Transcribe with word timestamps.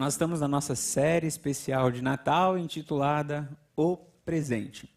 Nós 0.00 0.14
estamos 0.14 0.40
na 0.40 0.48
nossa 0.48 0.74
série 0.74 1.26
especial 1.26 1.90
de 1.90 2.00
Natal 2.00 2.56
intitulada 2.56 3.46
O 3.76 3.98
Presente. 4.24 4.88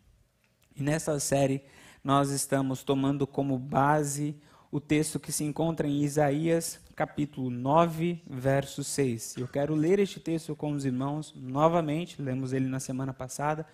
E 0.73 0.81
nessa 0.81 1.20
série 1.20 1.62
nós 2.02 2.29
estamos 2.29 2.83
tomando 2.83 3.28
como 3.28 3.60
base 3.60 4.34
o 4.71 4.79
texto 4.79 5.20
que 5.20 5.34
se 5.34 5.44
encontra 5.44 5.89
em 5.89 6.02
Isaías, 6.02 6.79
capítulo 6.96 7.50
9, 7.50 8.21
verso 8.29 8.81
6. 8.81 9.36
Eu 9.36 9.45
quero 9.45 9.75
ler 9.75 10.00
este 10.00 10.21
texto 10.21 10.55
com 10.55 10.71
os 10.71 10.86
irmãos 10.86 11.33
novamente, 11.35 12.21
lemos 12.21 12.54
ele 12.54 12.70
na 12.70 12.79
semana 12.79 13.13
passada, 13.13 13.67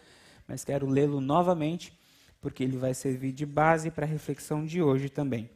mas 0.47 0.63
quero 0.63 0.87
lê-lo 0.87 1.21
novamente, 1.21 1.95
porque 2.41 2.63
ele 2.63 2.75
vai 2.75 2.95
servir 2.95 3.33
de 3.33 3.45
base 3.45 3.91
para 3.91 4.03
a 4.03 4.09
reflexão 4.09 4.65
de 4.65 4.81
hoje 4.81 5.09
também. 5.09 5.47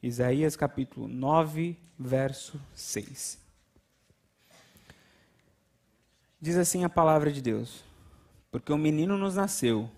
Isaías 0.00 0.54
capítulo 0.54 1.08
9, 1.08 1.76
verso 1.98 2.60
6. 2.72 3.47
Diz 6.40 6.56
assim 6.56 6.84
a 6.84 6.88
palavra 6.88 7.32
de 7.32 7.42
Deus: 7.42 7.82
Porque 8.50 8.72
um 8.72 8.78
menino 8.78 9.18
nos 9.18 9.34
nasceu, 9.34 9.90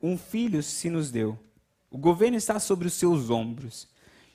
um 0.00 0.18
filho 0.18 0.62
se 0.62 0.90
nos 0.90 1.10
deu, 1.10 1.38
o 1.90 1.96
governo 1.96 2.36
está 2.36 2.60
sobre 2.60 2.86
os 2.86 2.92
seus 2.92 3.30
ombros, 3.30 3.88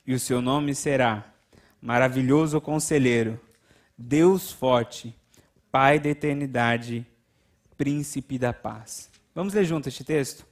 e 0.06 0.14
o 0.14 0.20
seu 0.20 0.42
nome 0.42 0.74
será 0.74 1.34
Maravilhoso 1.80 2.60
Conselheiro, 2.60 3.40
Deus 3.96 4.52
Forte, 4.52 5.16
Pai 5.72 6.00
da 6.00 6.10
Eternidade, 6.10 7.06
Príncipe 7.78 8.40
da 8.40 8.52
Paz. 8.52 9.12
Vamos 9.36 9.54
ler 9.54 9.66
junto 9.66 9.88
este 9.88 10.04
texto? 10.04 10.46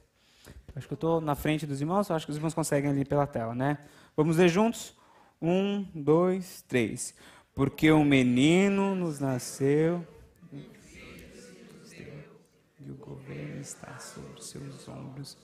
Acho 0.76 0.86
que 0.86 0.92
eu 0.92 0.96
estou 0.96 1.20
na 1.20 1.34
frente 1.34 1.66
dos 1.66 1.80
irmãos, 1.80 2.08
acho 2.10 2.24
que 2.24 2.30
os 2.30 2.36
irmãos 2.36 2.54
conseguem 2.54 2.92
ler 2.92 3.06
pela 3.06 3.26
tela, 3.26 3.54
né? 3.54 3.78
Vamos 4.16 4.36
ler 4.36 4.48
juntos? 4.48 4.94
Um, 5.42 5.84
dois, 5.94 6.62
três. 6.68 7.14
Porque 7.54 7.90
um 7.90 8.04
menino 8.04 8.94
nos 8.94 9.18
nasceu 9.18 10.06
e 12.86 12.90
o 12.90 12.94
governo 12.94 13.60
está 13.60 13.98
sobre 13.98 14.40
seus 14.42 14.88
ombros, 14.88 15.36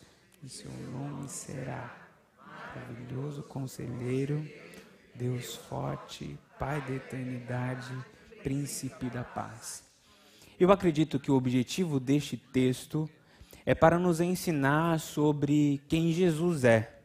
e 0.43 0.49
seu 0.49 0.71
nome 0.93 1.29
será 1.29 2.09
maravilhoso 2.39 3.43
conselheiro, 3.43 4.47
Deus 5.15 5.57
forte, 5.57 6.39
Pai 6.59 6.81
da 6.83 6.93
eternidade, 6.93 7.93
príncipe 8.43 9.11
da 9.11 9.25
paz. 9.25 9.83
Eu 10.59 10.71
acredito 10.71 11.19
que 11.19 11.31
o 11.31 11.35
objetivo 11.35 11.99
deste 11.99 12.37
texto 12.37 13.11
é 13.67 13.75
para 13.75 13.99
nos 13.99 14.21
ensinar 14.21 15.01
sobre 15.01 15.83
quem 15.89 16.13
Jesus 16.13 16.63
é, 16.63 17.01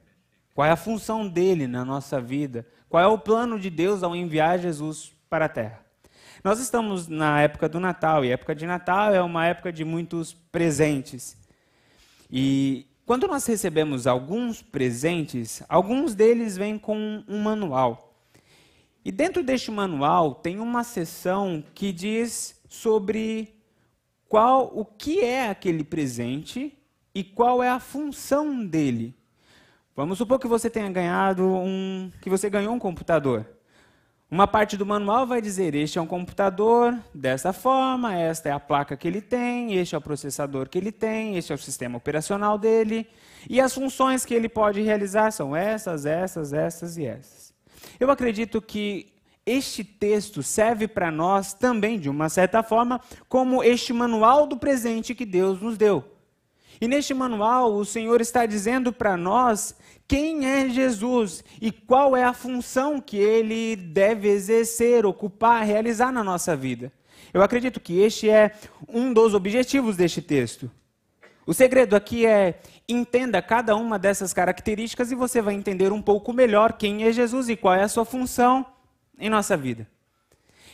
qual 0.54 0.68
é 0.68 0.72
a 0.72 0.76
função 0.76 1.28
dele 1.28 1.66
na 1.66 1.84
nossa 1.84 2.22
vida, 2.22 2.68
qual 2.88 3.02
é 3.02 3.08
o 3.08 3.18
plano 3.18 3.60
de 3.60 3.72
Deus 3.72 4.04
ao 4.04 4.16
enviar 4.16 4.60
Jesus 4.60 5.12
para 5.28 5.46
a 5.46 5.50
terra. 5.50 5.87
Nós 6.44 6.60
estamos 6.60 7.08
na 7.08 7.42
época 7.42 7.68
do 7.68 7.80
Natal, 7.80 8.24
e 8.24 8.30
a 8.30 8.34
época 8.34 8.54
de 8.54 8.66
Natal 8.66 9.14
é 9.14 9.22
uma 9.22 9.46
época 9.46 9.72
de 9.72 9.84
muitos 9.84 10.34
presentes. 10.34 11.38
E 12.32 12.86
quando 13.06 13.28
nós 13.28 13.46
recebemos 13.46 14.06
alguns 14.06 14.62
presentes, 14.62 15.64
alguns 15.68 16.14
deles 16.14 16.58
vêm 16.58 16.78
com 16.78 17.24
um 17.28 17.42
manual. 17.42 18.14
E 19.04 19.12
dentro 19.12 19.42
deste 19.42 19.72
manual 19.72 20.36
tem 20.36 20.60
uma 20.60 20.84
seção 20.84 21.64
que 21.74 21.92
diz 21.94 22.62
sobre 22.68 23.56
qual 24.28 24.72
o 24.76 24.84
que 24.84 25.22
é 25.22 25.50
aquele 25.50 25.84
presente 25.84 26.78
e 27.16 27.24
qual 27.24 27.64
é 27.64 27.70
a 27.70 27.80
função 27.80 28.66
dele. 28.66 29.16
Vamos 29.96 30.18
supor 30.18 30.38
que 30.38 30.48
você 30.48 30.70
tenha 30.70 30.92
ganhado 30.92 31.44
um 31.48 32.12
que 32.22 32.30
você 32.30 32.50
ganhou 32.50 32.76
um 32.76 32.80
computador. 32.80 33.57
Uma 34.30 34.46
parte 34.46 34.76
do 34.76 34.86
manual 34.86 35.26
vai 35.26 35.42
dizer: 35.42 35.74
este 35.74 35.98
é 35.98 36.02
um 36.02 36.06
computador 36.06 36.94
dessa 37.14 37.54
forma, 37.54 38.14
esta 38.14 38.50
é 38.50 38.52
a 38.52 38.60
placa 38.60 38.98
que 38.98 39.08
ele 39.08 39.22
tem, 39.22 39.76
este 39.76 39.96
é 39.96 39.98
o 39.98 40.02
processador 40.02 40.68
que 40.68 40.78
ele 40.78 40.92
tem, 40.92 41.38
este 41.38 41.54
é 41.54 41.56
o 41.56 41.58
sistema 41.58 41.98
operacional 41.98 42.58
dele, 42.58 43.08
e 43.50 43.62
as 43.62 43.74
funções 43.74 44.26
que 44.26 44.34
ele 44.34 44.50
pode 44.50 44.82
realizar 44.82 45.32
são 45.32 45.56
essas, 45.56 46.06
essas, 46.06 46.52
essas 46.52 46.98
e 46.98 47.06
essas. 47.06 47.54
Eu 47.98 48.12
acredito 48.12 48.62
que 48.62 49.14
este 49.46 49.82
texto 49.82 50.44
serve 50.44 50.90
para 50.90 51.10
nós 51.10 51.54
também, 51.54 51.98
de 51.98 52.10
uma 52.10 52.28
certa 52.28 52.62
forma, 52.62 53.00
como 53.30 53.64
este 53.64 53.94
manual 53.94 54.46
do 54.46 54.58
presente 54.58 55.16
que 55.16 55.26
Deus 55.26 55.62
nos 55.62 55.78
deu. 55.78 56.17
E 56.80 56.88
neste 56.88 57.14
manual, 57.14 57.74
o 57.74 57.86
Senhor 57.86 58.22
está 58.22 58.46
dizendo 58.46 58.94
para 58.94 59.18
nós 59.18 59.76
quem 60.08 60.46
é 60.46 60.70
Jesus 60.70 61.44
e 61.62 61.72
qual 61.72 62.16
é 62.16 62.24
a 62.24 62.34
função 62.34 63.02
que 63.02 63.18
ele 63.18 63.76
deve 63.76 64.30
exercer, 64.30 65.06
ocupar, 65.06 65.66
realizar 65.66 66.12
na 66.12 66.24
nossa 66.24 66.56
vida. 66.56 66.92
Eu 67.34 67.42
acredito 67.42 67.80
que 67.80 68.00
este 68.00 68.30
é 68.30 68.52
um 68.88 69.12
dos 69.12 69.34
objetivos 69.34 69.98
deste 69.98 70.22
texto. 70.22 70.72
O 71.46 71.54
segredo 71.54 71.96
aqui 71.96 72.26
é 72.26 72.60
entenda 72.88 73.42
cada 73.42 73.76
uma 73.76 73.98
dessas 73.98 74.34
características 74.34 75.12
e 75.12 75.16
você 75.16 75.42
vai 75.42 75.54
entender 75.54 75.92
um 75.92 76.02
pouco 76.02 76.32
melhor 76.34 76.74
quem 76.74 77.04
é 77.04 77.12
Jesus 77.12 77.50
e 77.50 77.56
qual 77.56 77.74
é 77.74 77.84
a 77.84 77.88
sua 77.88 78.06
função 78.06 78.66
em 79.18 79.30
nossa 79.30 79.58
vida. 79.58 79.88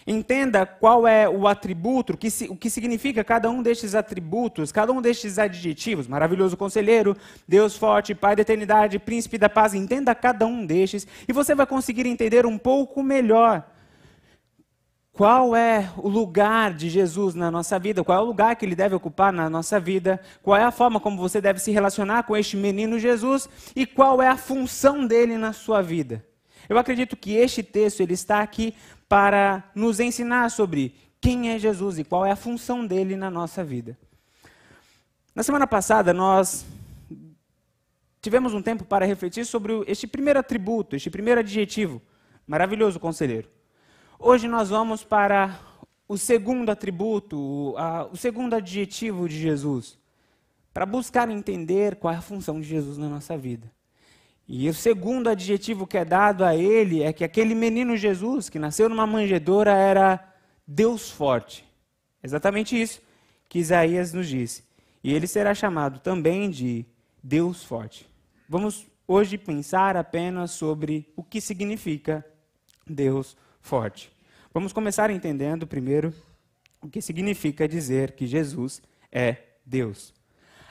Entenda 0.05 0.65
qual 0.65 1.07
é 1.07 1.29
o 1.29 1.47
atributo, 1.47 2.17
que, 2.17 2.27
o 2.49 2.55
que 2.55 2.69
significa 2.69 3.23
cada 3.23 3.49
um 3.49 3.63
destes 3.63 3.95
atributos, 3.95 4.71
cada 4.71 4.91
um 4.91 5.01
destes 5.01 5.39
adjetivos. 5.39 6.07
Maravilhoso 6.07 6.57
conselheiro, 6.57 7.15
Deus 7.47 7.77
forte, 7.77 8.13
Pai 8.13 8.35
da 8.35 8.41
eternidade, 8.41 8.99
príncipe 8.99 9.37
da 9.37 9.49
paz. 9.49 9.73
Entenda 9.73 10.13
cada 10.13 10.45
um 10.45 10.65
destes 10.65 11.07
e 11.27 11.31
você 11.31 11.55
vai 11.55 11.65
conseguir 11.65 12.05
entender 12.05 12.45
um 12.45 12.57
pouco 12.57 13.01
melhor 13.01 13.65
qual 15.13 15.55
é 15.55 15.91
o 15.95 16.09
lugar 16.09 16.73
de 16.73 16.89
Jesus 16.89 17.35
na 17.35 17.51
nossa 17.51 17.77
vida, 17.77 18.03
qual 18.03 18.17
é 18.17 18.21
o 18.21 18.25
lugar 18.25 18.55
que 18.55 18.65
ele 18.65 18.75
deve 18.75 18.95
ocupar 18.95 19.31
na 19.31 19.47
nossa 19.47 19.79
vida, 19.79 20.19
qual 20.41 20.57
é 20.57 20.63
a 20.63 20.71
forma 20.71 20.99
como 20.99 21.17
você 21.17 21.39
deve 21.39 21.59
se 21.59 21.71
relacionar 21.71 22.23
com 22.23 22.35
este 22.35 22.57
menino 22.57 22.97
Jesus 22.97 23.47
e 23.75 23.85
qual 23.85 24.21
é 24.21 24.27
a 24.27 24.35
função 24.35 25.05
dele 25.05 25.37
na 25.37 25.53
sua 25.53 25.83
vida. 25.83 26.25
Eu 26.67 26.77
acredito 26.79 27.15
que 27.15 27.35
este 27.35 27.61
texto 27.61 28.01
ele 28.01 28.13
está 28.13 28.41
aqui 28.41 28.73
para 29.13 29.69
nos 29.75 29.99
ensinar 29.99 30.49
sobre 30.49 30.95
quem 31.21 31.51
é 31.51 31.59
Jesus 31.59 31.99
e 31.99 32.03
qual 32.03 32.25
é 32.25 32.31
a 32.31 32.35
função 32.35 32.83
dele 32.83 33.15
na 33.15 33.29
nossa 33.29 33.63
vida. 33.63 33.95
Na 35.35 35.43
semana 35.43 35.67
passada, 35.67 36.11
nós 36.11 36.65
tivemos 38.19 38.55
um 38.55 38.61
tempo 38.63 38.83
para 38.83 39.05
refletir 39.05 39.45
sobre 39.45 39.83
este 39.85 40.07
primeiro 40.07 40.39
atributo, 40.39 40.95
este 40.95 41.11
primeiro 41.11 41.41
adjetivo, 41.41 42.01
maravilhoso 42.47 42.99
conselheiro. 42.99 43.47
Hoje 44.17 44.47
nós 44.47 44.71
vamos 44.71 45.03
para 45.03 45.59
o 46.07 46.17
segundo 46.17 46.71
atributo, 46.71 47.37
o, 48.09 48.17
segundo 48.17 48.55
adjetivo 48.55 49.29
de 49.29 49.37
Jesus, 49.37 49.95
para 50.73 50.87
buscar 50.87 51.29
entender 51.29 51.97
qual 51.97 52.11
é 52.11 52.17
a 52.17 52.21
função 52.21 52.59
de 52.59 52.65
Jesus 52.65 52.97
na 52.97 53.09
nossa 53.09 53.37
vida. 53.37 53.71
E 54.47 54.67
o 54.69 54.73
segundo 54.73 55.29
adjetivo 55.29 55.87
que 55.87 55.97
é 55.97 56.03
dado 56.03 56.43
a 56.43 56.55
ele 56.55 57.01
é 57.01 57.13
que 57.13 57.23
aquele 57.23 57.55
menino 57.55 57.95
Jesus, 57.95 58.49
que 58.49 58.59
nasceu 58.59 58.89
numa 58.89 59.07
manjedoura, 59.07 59.71
era 59.71 60.33
Deus 60.67 61.09
forte. 61.09 61.65
Exatamente 62.21 62.79
isso 62.79 63.01
que 63.47 63.59
Isaías 63.59 64.13
nos 64.13 64.27
disse. 64.27 64.63
E 65.03 65.13
ele 65.13 65.27
será 65.27 65.53
chamado 65.53 65.99
também 65.99 66.49
de 66.49 66.85
Deus 67.21 67.63
forte. 67.63 68.09
Vamos 68.47 68.85
hoje 69.07 69.37
pensar 69.37 69.95
apenas 69.95 70.51
sobre 70.51 71.11
o 71.15 71.23
que 71.23 71.39
significa 71.39 72.25
Deus 72.85 73.37
forte. 73.61 74.11
Vamos 74.53 74.73
começar 74.73 75.09
entendendo 75.09 75.65
primeiro 75.65 76.13
o 76.81 76.89
que 76.89 77.01
significa 77.01 77.67
dizer 77.67 78.11
que 78.11 78.27
Jesus 78.27 78.81
é 79.11 79.37
Deus. 79.65 80.13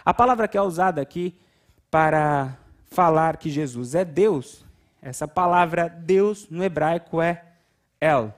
A 0.04 0.12
palavra 0.12 0.46
que 0.46 0.58
é 0.58 0.62
usada 0.62 1.00
aqui 1.00 1.38
para 1.90 2.58
falar 2.92 3.36
que 3.36 3.50
Jesus 3.50 3.94
é 3.94 4.04
Deus, 4.04 4.64
essa 5.00 5.26
palavra 5.26 5.88
Deus 5.88 6.48
no 6.48 6.62
hebraico 6.62 7.20
é 7.20 7.44
El. 8.00 8.32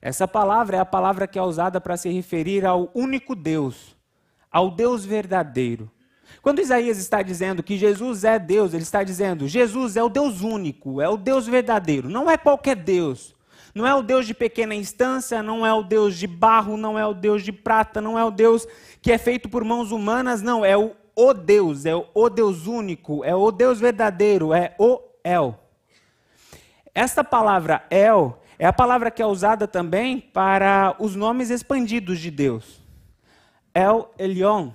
Essa 0.00 0.26
palavra 0.26 0.78
é 0.78 0.80
a 0.80 0.86
palavra 0.86 1.26
que 1.26 1.38
é 1.38 1.42
usada 1.42 1.78
para 1.80 1.96
se 1.96 2.08
referir 2.08 2.64
ao 2.64 2.90
único 2.94 3.34
Deus, 3.34 3.94
ao 4.50 4.70
Deus 4.70 5.04
verdadeiro. 5.04 5.90
Quando 6.40 6.60
Isaías 6.60 6.96
está 6.96 7.20
dizendo 7.20 7.62
que 7.62 7.76
Jesus 7.76 8.24
é 8.24 8.38
Deus, 8.38 8.72
ele 8.72 8.84
está 8.84 9.02
dizendo: 9.02 9.46
Jesus 9.46 9.96
é 9.96 10.02
o 10.02 10.08
Deus 10.08 10.40
único, 10.40 11.02
é 11.02 11.08
o 11.08 11.18
Deus 11.18 11.46
verdadeiro, 11.46 12.08
não 12.08 12.30
é 12.30 12.38
qualquer 12.38 12.76
Deus. 12.76 13.34
Não 13.72 13.86
é 13.86 13.94
o 13.94 14.02
Deus 14.02 14.26
de 14.26 14.34
pequena 14.34 14.74
instância, 14.74 15.44
não 15.44 15.64
é 15.64 15.72
o 15.72 15.84
Deus 15.84 16.18
de 16.18 16.26
barro, 16.26 16.76
não 16.76 16.98
é 16.98 17.06
o 17.06 17.14
Deus 17.14 17.44
de 17.44 17.52
prata, 17.52 18.00
não 18.00 18.18
é 18.18 18.24
o 18.24 18.30
Deus 18.30 18.66
que 19.00 19.12
é 19.12 19.18
feito 19.18 19.48
por 19.48 19.62
mãos 19.62 19.92
humanas, 19.92 20.42
não, 20.42 20.64
é 20.64 20.76
o 20.76 20.92
o 21.14 21.32
Deus, 21.32 21.86
é 21.86 21.94
o 21.94 22.28
Deus 22.28 22.66
único, 22.66 23.24
é 23.24 23.34
o 23.34 23.50
Deus 23.50 23.80
verdadeiro, 23.80 24.52
é 24.52 24.74
o 24.78 25.00
El. 25.24 25.58
Esta 26.94 27.22
palavra 27.22 27.84
El 27.90 28.40
é 28.58 28.66
a 28.66 28.72
palavra 28.72 29.10
que 29.10 29.22
é 29.22 29.26
usada 29.26 29.66
também 29.66 30.20
para 30.20 30.94
os 30.98 31.16
nomes 31.16 31.50
expandidos 31.50 32.18
de 32.18 32.30
Deus. 32.30 32.80
El 33.72 34.10
Elion 34.18 34.70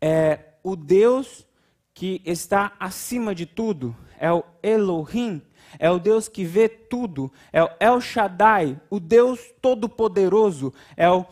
é 0.00 0.38
o 0.62 0.76
Deus 0.76 1.46
que 1.94 2.22
está 2.24 2.72
acima 2.78 3.34
de 3.34 3.46
tudo, 3.46 3.94
é 4.18 4.30
o 4.32 4.44
Elohim, 4.62 5.42
é 5.78 5.90
o 5.90 5.98
Deus 5.98 6.28
que 6.28 6.44
vê 6.44 6.68
tudo, 6.68 7.32
é 7.52 7.62
o 7.62 7.70
El 7.80 8.00
Shaddai, 8.00 8.80
o 8.90 9.00
Deus 9.00 9.40
Todo-Poderoso, 9.60 10.72
é 10.96 11.10
o 11.10 11.24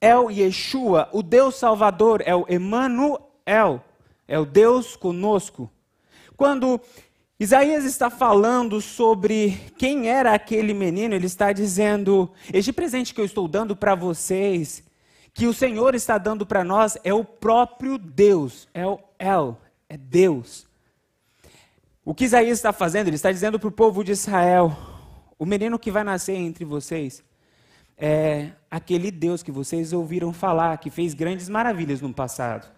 El 0.00 0.30
Yeshua, 0.30 1.08
o 1.12 1.22
Deus 1.22 1.54
Salvador, 1.54 2.22
é 2.26 2.34
o 2.34 2.44
Emmanuel, 2.48 3.23
é 3.46 4.38
o 4.38 4.44
Deus 4.44 4.96
conosco. 4.96 5.70
Quando 6.36 6.80
Isaías 7.38 7.84
está 7.84 8.08
falando 8.08 8.80
sobre 8.80 9.60
quem 9.76 10.08
era 10.08 10.32
aquele 10.32 10.72
menino, 10.72 11.14
ele 11.14 11.26
está 11.26 11.52
dizendo: 11.52 12.30
Este 12.52 12.72
presente 12.72 13.12
que 13.12 13.20
eu 13.20 13.24
estou 13.24 13.46
dando 13.46 13.76
para 13.76 13.94
vocês, 13.94 14.82
que 15.32 15.46
o 15.46 15.52
Senhor 15.52 15.94
está 15.94 16.16
dando 16.16 16.46
para 16.46 16.64
nós, 16.64 16.96
é 17.04 17.12
o 17.12 17.24
próprio 17.24 17.98
Deus, 17.98 18.68
é 18.72 18.86
o 18.86 18.98
El, 19.18 19.58
é 19.88 19.96
Deus. 19.96 20.66
O 22.04 22.14
que 22.14 22.24
Isaías 22.24 22.58
está 22.58 22.72
fazendo? 22.72 23.08
Ele 23.08 23.16
está 23.16 23.32
dizendo 23.32 23.58
para 23.58 23.68
o 23.68 23.72
povo 23.72 24.02
de 24.02 24.12
Israel: 24.12 24.76
o 25.38 25.44
menino 25.44 25.78
que 25.78 25.90
vai 25.90 26.04
nascer 26.04 26.36
entre 26.36 26.64
vocês 26.64 27.22
é 27.96 28.50
aquele 28.70 29.10
Deus 29.10 29.42
que 29.42 29.52
vocês 29.52 29.92
ouviram 29.92 30.32
falar, 30.32 30.78
que 30.78 30.90
fez 30.90 31.14
grandes 31.14 31.48
maravilhas 31.48 32.00
no 32.00 32.12
passado. 32.12 32.73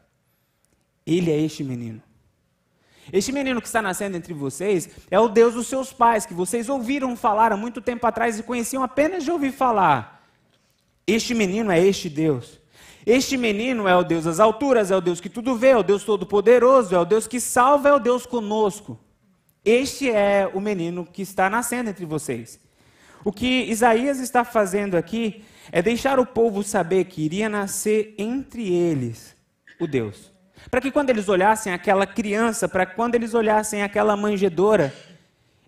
Ele 1.06 1.30
é 1.30 1.40
este 1.40 1.62
menino. 1.62 2.02
Este 3.12 3.30
menino 3.30 3.60
que 3.60 3.68
está 3.68 3.80
nascendo 3.80 4.16
entre 4.16 4.34
vocês 4.34 4.90
é 5.10 5.18
o 5.20 5.28
Deus 5.28 5.54
dos 5.54 5.68
seus 5.68 5.92
pais, 5.92 6.26
que 6.26 6.34
vocês 6.34 6.68
ouviram 6.68 7.16
falar 7.16 7.52
há 7.52 7.56
muito 7.56 7.80
tempo 7.80 8.04
atrás 8.06 8.38
e 8.38 8.42
conheciam 8.42 8.82
apenas 8.82 9.22
de 9.22 9.30
ouvir 9.30 9.52
falar. 9.52 10.26
Este 11.06 11.32
menino 11.34 11.70
é 11.70 11.80
este 11.80 12.08
Deus. 12.08 12.60
Este 13.06 13.36
menino 13.36 13.86
é 13.86 13.94
o 13.94 14.02
Deus 14.02 14.24
das 14.24 14.40
alturas, 14.40 14.90
é 14.90 14.96
o 14.96 15.00
Deus 15.00 15.20
que 15.20 15.28
tudo 15.28 15.54
vê, 15.54 15.68
é 15.68 15.76
o 15.76 15.84
Deus 15.84 16.02
todo-poderoso, 16.02 16.92
é 16.92 16.98
o 16.98 17.04
Deus 17.04 17.28
que 17.28 17.38
salva, 17.38 17.90
é 17.90 17.92
o 17.92 18.00
Deus 18.00 18.26
conosco. 18.26 18.98
Este 19.64 20.10
é 20.10 20.50
o 20.52 20.60
menino 20.60 21.06
que 21.06 21.22
está 21.22 21.48
nascendo 21.48 21.90
entre 21.90 22.04
vocês. 22.04 22.58
O 23.24 23.32
que 23.32 23.64
Isaías 23.64 24.18
está 24.18 24.44
fazendo 24.44 24.96
aqui 24.96 25.44
é 25.70 25.80
deixar 25.80 26.18
o 26.18 26.26
povo 26.26 26.64
saber 26.64 27.04
que 27.04 27.22
iria 27.22 27.48
nascer 27.48 28.14
entre 28.18 28.72
eles 28.72 29.36
o 29.78 29.86
Deus. 29.86 30.35
Para 30.70 30.80
que 30.80 30.90
quando 30.90 31.10
eles 31.10 31.28
olhassem 31.28 31.72
aquela 31.72 32.06
criança, 32.06 32.68
para 32.68 32.84
quando 32.84 33.14
eles 33.14 33.34
olhassem 33.34 33.82
aquela 33.82 34.16
manjedora, 34.16 34.92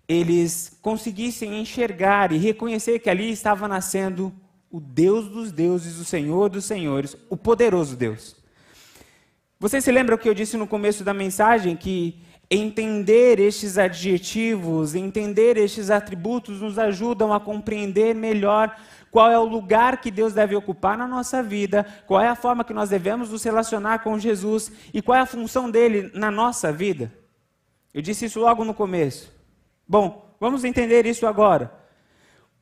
eles 0.08 0.76
conseguissem 0.82 1.60
enxergar 1.60 2.32
e 2.32 2.38
reconhecer 2.38 2.98
que 2.98 3.10
ali 3.10 3.30
estava 3.30 3.68
nascendo 3.68 4.32
o 4.70 4.80
Deus 4.80 5.28
dos 5.28 5.52
deuses, 5.52 5.98
o 5.98 6.04
Senhor 6.04 6.48
dos 6.48 6.64
senhores, 6.64 7.16
o 7.30 7.36
poderoso 7.36 7.96
Deus. 7.96 8.36
Vocês 9.60 9.82
se 9.84 9.90
lembram 9.92 10.18
que 10.18 10.28
eu 10.28 10.34
disse 10.34 10.56
no 10.56 10.66
começo 10.66 11.04
da 11.04 11.14
mensagem 11.14 11.76
que 11.76 12.20
entender 12.50 13.38
estes 13.38 13.76
adjetivos, 13.76 14.94
entender 14.94 15.56
estes 15.56 15.90
atributos 15.90 16.60
nos 16.60 16.78
ajudam 16.78 17.32
a 17.32 17.40
compreender 17.40 18.14
melhor 18.14 18.74
qual 19.10 19.30
é 19.30 19.38
o 19.38 19.44
lugar 19.44 20.00
que 20.00 20.10
Deus 20.10 20.32
deve 20.32 20.54
ocupar 20.54 20.96
na 20.96 21.06
nossa 21.06 21.42
vida, 21.42 21.86
qual 22.06 22.20
é 22.20 22.28
a 22.28 22.34
forma 22.34 22.64
que 22.64 22.72
nós 22.72 22.90
devemos 22.90 23.30
nos 23.30 23.42
relacionar 23.42 24.00
com 24.00 24.18
Jesus 24.18 24.70
e 24.92 25.00
qual 25.00 25.18
é 25.18 25.20
a 25.20 25.26
função 25.26 25.70
dele 25.70 26.10
na 26.14 26.30
nossa 26.30 26.72
vida. 26.72 27.12
Eu 27.92 28.02
disse 28.02 28.26
isso 28.26 28.40
logo 28.40 28.64
no 28.64 28.74
começo. 28.74 29.32
Bom, 29.86 30.34
vamos 30.38 30.64
entender 30.64 31.06
isso 31.06 31.26
agora. 31.26 31.72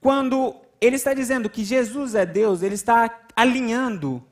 Quando 0.00 0.54
ele 0.80 0.96
está 0.96 1.12
dizendo 1.12 1.50
que 1.50 1.64
Jesus 1.64 2.14
é 2.14 2.24
Deus, 2.24 2.62
ele 2.62 2.74
está 2.74 3.10
alinhando 3.34 4.22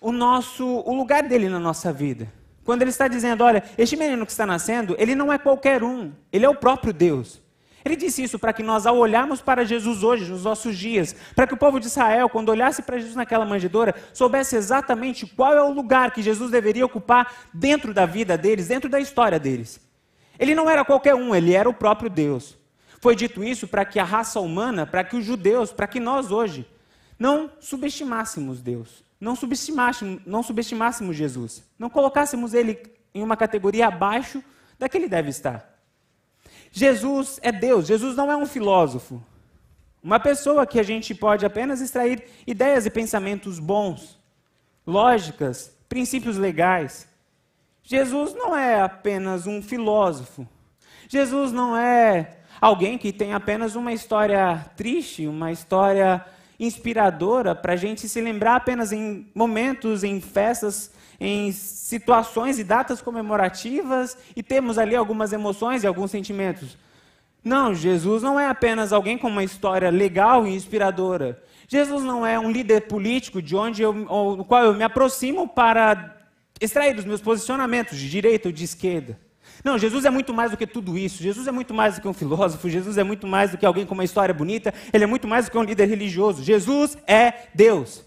o 0.00 0.12
nosso 0.12 0.64
o 0.64 0.94
lugar 0.94 1.22
dele 1.24 1.48
na 1.48 1.58
nossa 1.58 1.92
vida. 1.92 2.32
Quando 2.64 2.82
ele 2.82 2.90
está 2.90 3.08
dizendo, 3.08 3.44
olha, 3.44 3.62
este 3.76 3.96
menino 3.96 4.24
que 4.24 4.32
está 4.32 4.46
nascendo, 4.46 4.96
ele 4.98 5.14
não 5.14 5.32
é 5.32 5.36
qualquer 5.36 5.82
um, 5.82 6.12
ele 6.32 6.46
é 6.46 6.48
o 6.48 6.54
próprio 6.54 6.92
Deus. 6.92 7.43
Ele 7.84 7.96
disse 7.96 8.22
isso 8.22 8.38
para 8.38 8.52
que 8.52 8.62
nós, 8.62 8.86
ao 8.86 8.96
olharmos 8.96 9.42
para 9.42 9.64
Jesus 9.64 10.02
hoje, 10.02 10.30
nos 10.30 10.44
nossos 10.44 10.78
dias, 10.78 11.14
para 11.36 11.46
que 11.46 11.52
o 11.52 11.56
povo 11.56 11.78
de 11.78 11.86
Israel, 11.86 12.30
quando 12.30 12.48
olhasse 12.48 12.80
para 12.80 12.96
Jesus 12.96 13.14
naquela 13.14 13.44
manjedoura, 13.44 13.94
soubesse 14.14 14.56
exatamente 14.56 15.26
qual 15.26 15.52
é 15.52 15.62
o 15.62 15.70
lugar 15.70 16.10
que 16.10 16.22
Jesus 16.22 16.50
deveria 16.50 16.86
ocupar 16.86 17.30
dentro 17.52 17.92
da 17.92 18.06
vida 18.06 18.38
deles, 18.38 18.68
dentro 18.68 18.88
da 18.88 18.98
história 18.98 19.38
deles. 19.38 19.78
Ele 20.38 20.54
não 20.54 20.68
era 20.70 20.82
qualquer 20.82 21.14
um, 21.14 21.34
ele 21.34 21.52
era 21.52 21.68
o 21.68 21.74
próprio 21.74 22.08
Deus. 22.08 22.56
Foi 23.00 23.14
dito 23.14 23.44
isso 23.44 23.68
para 23.68 23.84
que 23.84 23.98
a 23.98 24.04
raça 24.04 24.40
humana, 24.40 24.86
para 24.86 25.04
que 25.04 25.16
os 25.16 25.24
judeus, 25.24 25.70
para 25.70 25.86
que 25.86 26.00
nós 26.00 26.32
hoje, 26.32 26.66
não 27.18 27.50
subestimássemos 27.60 28.62
Deus, 28.62 29.04
não 29.20 29.36
subestimássemos, 29.36 30.22
não 30.24 30.42
subestimássemos 30.42 31.14
Jesus, 31.14 31.62
não 31.78 31.90
colocássemos 31.90 32.54
ele 32.54 32.78
em 33.14 33.22
uma 33.22 33.36
categoria 33.36 33.88
abaixo 33.88 34.42
da 34.78 34.88
que 34.88 34.96
ele 34.96 35.08
deve 35.08 35.28
estar. 35.28 35.73
Jesus 36.76 37.38
é 37.40 37.52
Deus, 37.52 37.86
Jesus 37.86 38.16
não 38.16 38.32
é 38.32 38.36
um 38.36 38.46
filósofo. 38.46 39.22
Uma 40.02 40.18
pessoa 40.18 40.66
que 40.66 40.80
a 40.80 40.82
gente 40.82 41.14
pode 41.14 41.46
apenas 41.46 41.80
extrair 41.80 42.24
ideias 42.44 42.84
e 42.84 42.90
pensamentos 42.90 43.60
bons, 43.60 44.18
lógicas, 44.84 45.72
princípios 45.88 46.36
legais. 46.36 47.08
Jesus 47.80 48.34
não 48.34 48.56
é 48.56 48.80
apenas 48.80 49.46
um 49.46 49.62
filósofo. 49.62 50.48
Jesus 51.08 51.52
não 51.52 51.76
é 51.76 52.38
alguém 52.60 52.98
que 52.98 53.12
tem 53.12 53.34
apenas 53.34 53.76
uma 53.76 53.92
história 53.92 54.66
triste, 54.76 55.28
uma 55.28 55.52
história 55.52 56.26
inspiradora 56.58 57.54
para 57.54 57.74
a 57.74 57.76
gente 57.76 58.08
se 58.08 58.20
lembrar 58.20 58.56
apenas 58.56 58.90
em 58.90 59.30
momentos, 59.32 60.02
em 60.02 60.20
festas 60.20 60.90
em 61.20 61.52
situações 61.52 62.58
e 62.58 62.64
datas 62.64 63.00
comemorativas 63.00 64.16
e 64.34 64.42
temos 64.42 64.78
ali 64.78 64.96
algumas 64.96 65.32
emoções 65.32 65.82
e 65.82 65.86
alguns 65.86 66.10
sentimentos. 66.10 66.76
Não, 67.44 67.74
Jesus 67.74 68.22
não 68.22 68.40
é 68.40 68.46
apenas 68.48 68.92
alguém 68.92 69.18
com 69.18 69.28
uma 69.28 69.44
história 69.44 69.90
legal 69.90 70.46
e 70.46 70.54
inspiradora. 70.54 71.42
Jesus 71.68 72.02
não 72.02 72.26
é 72.26 72.38
um 72.38 72.50
líder 72.50 72.82
político 72.82 73.42
de 73.42 73.54
onde 73.54 73.82
eu, 73.82 74.44
qual 74.46 74.64
eu 74.64 74.74
me 74.74 74.82
aproximo 74.82 75.46
para 75.46 76.16
extrair 76.60 76.94
dos 76.94 77.04
meus 77.04 77.20
posicionamentos 77.20 77.98
de 77.98 78.08
direita 78.08 78.48
ou 78.48 78.52
de 78.52 78.64
esquerda. 78.64 79.18
Não, 79.62 79.78
Jesus 79.78 80.04
é 80.04 80.10
muito 80.10 80.32
mais 80.32 80.50
do 80.50 80.56
que 80.56 80.66
tudo 80.66 80.96
isso. 80.96 81.22
Jesus 81.22 81.46
é 81.46 81.52
muito 81.52 81.72
mais 81.74 81.94
do 81.94 82.00
que 82.00 82.08
um 82.08 82.12
filósofo. 82.12 82.68
Jesus 82.68 82.98
é 82.98 83.04
muito 83.04 83.26
mais 83.26 83.50
do 83.50 83.58
que 83.58 83.64
alguém 83.64 83.86
com 83.86 83.94
uma 83.94 84.04
história 84.04 84.34
bonita. 84.34 84.72
Ele 84.92 85.04
é 85.04 85.06
muito 85.06 85.28
mais 85.28 85.46
do 85.46 85.50
que 85.50 85.58
um 85.58 85.62
líder 85.62 85.86
religioso. 85.86 86.42
Jesus 86.42 86.96
é 87.06 87.48
Deus. 87.54 88.04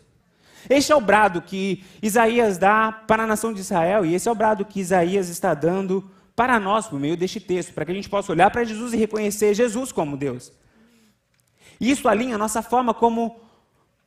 Este 0.70 0.92
é 0.92 0.96
o 0.96 1.02
brado 1.02 1.42
que 1.42 1.84
Isaías 2.02 2.58
dá 2.58 2.92
para 2.92 3.24
a 3.24 3.28
nação 3.28 3.54
de 3.54 3.62
Israel, 3.62 4.06
e 4.06 4.14
esse 4.14 4.28
é 4.28 4.32
o 4.32 4.36
brado 4.36 4.66
que 4.66 4.80
Isaías 4.80 5.30
está 5.30 5.54
dando 5.54 6.10
para 6.36 6.60
nós 6.60 6.88
por 6.88 7.00
meio 7.00 7.18
deste 7.18 7.40
texto, 7.40 7.74
para 7.74 7.86
que 7.86 7.92
a 7.92 7.96
gente 7.96 8.10
possa 8.10 8.32
olhar 8.32 8.52
para 8.52 8.64
Jesus 8.64 8.94
e 8.94 8.98
reconhecer 8.98 9.54
Jesus 9.54 9.92
como 9.92 10.16
Deus. 10.18 10.52
Isso 11.80 12.08
alinha 12.08 12.36
a 12.36 12.38
nossa 12.38 12.62
forma 12.62 12.94
como 12.94 13.40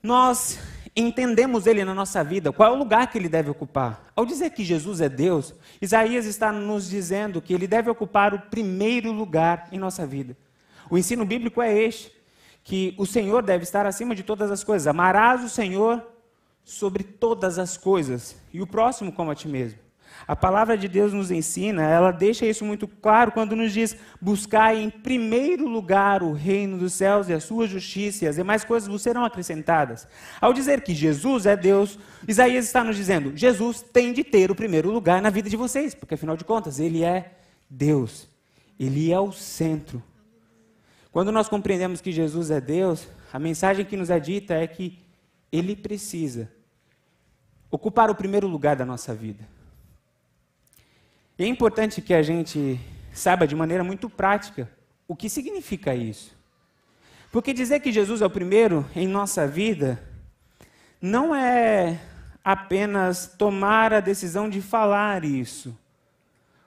nós 0.03 0.59
entendemos 0.95 1.67
ele 1.67 1.85
na 1.85 1.95
nossa 1.95 2.23
vida, 2.23 2.53
qual 2.53 2.73
é 2.73 2.77
o 2.77 2.79
lugar 2.79 3.11
que 3.11 3.17
ele 3.17 3.29
deve 3.29 3.51
ocupar. 3.51 4.13
Ao 4.15 4.27
dizer 4.27 4.51
que 4.51 4.65
Jesus 4.65 5.01
é 5.01 5.09
Deus, 5.09 5.55
Isaías 5.81 6.27
está 6.27 6.53
nos 6.53 6.89
dizendo 6.89 7.41
que 7.41 7.53
ele 7.53 7.67
deve 7.67 7.91
ocupar 7.91 8.35
o 8.35 8.41
primeiro 8.41 9.13
lugar 9.13 9.69
em 9.73 9.79
nossa 9.79 10.07
vida. 10.07 10.37
O 10.91 10.99
ensino 10.99 11.25
bíblico 11.25 11.63
é 11.63 11.77
este: 11.77 12.13
que 12.65 12.95
o 12.99 13.07
Senhor 13.07 13.43
deve 13.43 13.65
estar 13.65 13.87
acima 13.87 14.15
de 14.15 14.23
todas 14.23 14.51
as 14.51 14.65
coisas. 14.65 14.87
Amarás 14.87 15.45
o 15.45 15.49
Senhor 15.49 16.05
sobre 16.71 17.03
todas 17.03 17.59
as 17.59 17.77
coisas 17.77 18.37
e 18.53 18.63
o 18.63 18.67
próximo 18.67 19.11
como 19.11 19.31
a 19.31 19.35
ti 19.35 19.49
mesmo. 19.49 19.79
A 20.27 20.37
palavra 20.37 20.79
de 20.79 20.87
Deus 20.87 21.13
nos 21.13 21.31
ensina, 21.31 21.83
ela 21.83 22.13
deixa 22.13 22.47
isso 22.47 22.65
muito 22.65 22.87
claro 22.87 23.33
quando 23.33 23.57
nos 23.57 23.73
diz: 23.73 23.97
buscar 24.21 24.77
em 24.77 24.89
primeiro 24.89 25.67
lugar 25.67 26.23
o 26.23 26.33
reino 26.33 26.79
dos 26.79 26.93
céus 26.93 27.29
e 27.29 27.33
a 27.33 27.41
sua 27.41 27.67
justiça, 27.67 28.25
e 28.25 28.29
as 28.29 28.37
demais 28.37 28.63
coisas 28.63 28.89
vos 28.89 29.03
serão 29.03 29.25
acrescentadas. 29.25 30.07
Ao 30.41 30.53
dizer 30.53 30.83
que 30.83 30.95
Jesus 30.95 31.47
é 31.47 31.57
Deus, 31.57 31.99
Isaías 32.29 32.67
está 32.67 32.85
nos 32.85 32.97
dizendo: 32.97 33.37
Jesus 33.37 33.83
tem 33.83 34.13
de 34.13 34.23
ter 34.23 34.51
o 34.51 34.55
primeiro 34.55 34.91
lugar 34.91 35.21
na 35.21 35.31
vida 35.31 35.51
de 35.51 35.57
vocês, 35.57 35.95
porque 35.95 36.15
afinal 36.15 36.37
de 36.37 36.45
contas, 36.45 36.79
ele 36.79 37.03
é 37.03 37.33
Deus, 37.69 38.29
ele 38.79 39.11
é 39.11 39.19
o 39.19 39.33
centro. 39.33 40.03
Quando 41.11 41.33
nós 41.33 41.49
compreendemos 41.49 42.01
que 42.01 42.13
Jesus 42.13 42.51
é 42.51 42.61
Deus, 42.61 43.09
a 43.33 43.39
mensagem 43.39 43.85
que 43.85 43.97
nos 43.97 44.11
é 44.11 44.21
dita 44.21 44.55
é 44.55 44.67
que 44.69 44.99
ele 45.51 45.75
precisa 45.75 46.49
ocupar 47.71 48.11
o 48.11 48.15
primeiro 48.15 48.47
lugar 48.47 48.77
da 48.77 48.85
nossa 48.85 49.15
vida. 49.15 49.47
E 51.39 51.45
é 51.45 51.47
importante 51.47 52.03
que 52.03 52.13
a 52.13 52.23
gente 52.23 52.79
saiba 53.13 53.47
de 53.47 53.57
maneira 53.57 53.85
muito 53.85 54.11
prática 54.11 54.71
o 55.09 55.17
que 55.17 55.29
significa 55.29 55.95
isso. 55.95 56.37
Porque 57.33 57.53
dizer 57.53 57.81
que 57.81 57.93
Jesus 57.93 58.23
é 58.23 58.27
o 58.27 58.31
primeiro 58.31 58.85
em 58.95 59.07
nossa 59.07 59.47
vida 59.47 60.03
não 61.01 61.35
é 61.35 62.01
apenas 62.45 63.27
tomar 63.39 63.93
a 63.93 64.01
decisão 64.01 64.49
de 64.49 64.61
falar 64.61 65.25
isso. 65.25 65.77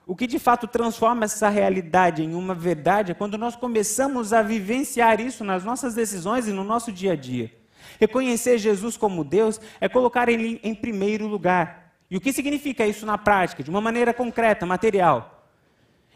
O 0.06 0.14
que 0.14 0.26
de 0.26 0.38
fato 0.38 0.66
transforma 0.66 1.24
essa 1.24 1.48
realidade 1.48 2.22
em 2.22 2.34
uma 2.34 2.54
verdade 2.54 3.12
é 3.12 3.14
quando 3.14 3.38
nós 3.38 3.56
começamos 3.56 4.32
a 4.32 4.42
vivenciar 4.42 5.20
isso 5.20 5.44
nas 5.44 5.64
nossas 5.64 5.94
decisões 5.94 6.46
e 6.46 6.52
no 6.52 6.64
nosso 6.64 6.92
dia 6.92 7.12
a 7.12 7.16
dia. 7.16 7.50
Reconhecer 8.00 8.58
Jesus 8.58 8.96
como 8.96 9.24
Deus 9.24 9.60
é 9.80 9.88
colocar 9.88 10.28
Ele 10.28 10.60
em 10.62 10.74
primeiro 10.74 11.26
lugar. 11.26 11.94
E 12.10 12.16
o 12.16 12.20
que 12.20 12.32
significa 12.32 12.86
isso 12.86 13.04
na 13.04 13.18
prática, 13.18 13.62
de 13.62 13.70
uma 13.70 13.80
maneira 13.80 14.12
concreta, 14.12 14.66
material? 14.66 15.48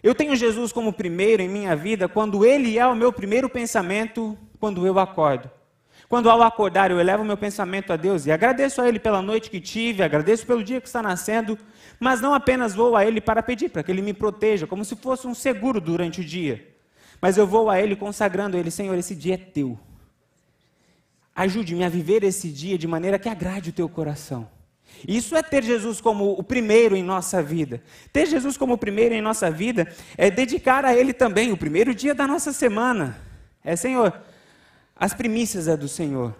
Eu 0.02 0.14
tenho 0.14 0.37
Jesus 0.37 0.72
como 0.72 0.92
primeiro 0.92 1.42
em 1.42 1.48
minha 1.48 1.75
vida 1.75 2.08
quando 2.08 2.44
Ele 2.44 2.78
é 2.78 2.87
o 2.87 2.94
meu 2.94 3.12
primeiro 3.12 3.48
pensamento 3.48 4.38
quando 4.60 4.87
eu 4.87 4.98
acordo. 4.98 5.50
Quando 6.08 6.30
ao 6.30 6.42
acordar 6.42 6.90
eu 6.90 6.98
elevo 6.98 7.25
meu 7.25 7.37
pensamento 7.37 7.92
a 7.92 7.96
Deus 7.96 8.25
e 8.25 8.30
agradeço 8.30 8.80
a 8.80 8.88
Ele 8.88 8.98
pela 8.98 9.20
noite 9.20 9.50
que 9.50 9.60
tive, 9.60 10.02
agradeço 10.02 10.46
pelo 10.46 10.62
dia 10.62 10.80
que 10.80 10.87
está 10.87 11.02
nascendo, 11.02 11.58
mas 11.98 12.20
não 12.20 12.32
apenas 12.32 12.75
vou 12.75 12.96
a 12.96 13.04
Ele 13.04 13.20
para 13.20 13.42
pedir, 13.42 13.68
para 13.68 13.82
que 13.82 13.90
Ele 13.90 14.00
me 14.00 14.14
proteja, 14.14 14.66
como 14.66 14.84
se 14.84 14.96
fosse 14.96 15.26
um 15.26 15.34
seguro 15.34 15.80
durante 15.80 16.20
o 16.20 16.25
dia. 16.25 16.66
Mas 17.20 17.37
eu 17.37 17.46
vou 17.46 17.68
a 17.68 17.80
Ele 17.80 17.96
consagrando 17.96 18.56
a 18.56 18.60
Ele, 18.60 18.70
Senhor, 18.70 18.96
esse 18.96 19.14
dia 19.14 19.34
é 19.34 19.38
teu. 19.38 19.78
Ajude-me 21.38 21.85
a 21.85 21.88
viver 21.88 22.25
esse 22.25 22.49
dia 22.49 22.76
de 22.76 22.88
maneira 22.88 23.16
que 23.16 23.28
agrade 23.28 23.71
o 23.71 23.73
teu 23.73 23.88
coração. 23.88 24.50
Isso 25.07 25.37
é 25.37 25.40
ter 25.40 25.62
Jesus 25.62 26.00
como 26.00 26.33
o 26.33 26.42
primeiro 26.42 26.97
em 26.97 27.02
nossa 27.04 27.40
vida. 27.40 27.80
Ter 28.12 28.26
Jesus 28.26 28.57
como 28.57 28.73
o 28.73 28.76
primeiro 28.76 29.14
em 29.14 29.23
nossa 29.23 29.49
vida 29.49 29.87
é 30.16 30.33
dedicar 30.33 30.85
a 30.85 30.92
Ele 30.92 31.12
também 31.12 31.52
o 31.52 31.57
primeiro 31.57 31.95
dia 31.95 32.12
da 32.12 32.26
nossa 32.26 32.52
semana. 32.52 33.16
É, 33.62 33.76
Senhor, 33.76 34.21
as 34.97 35.14
primícias 35.14 35.68
é 35.68 35.76
do 35.76 35.87
Senhor. 35.87 36.35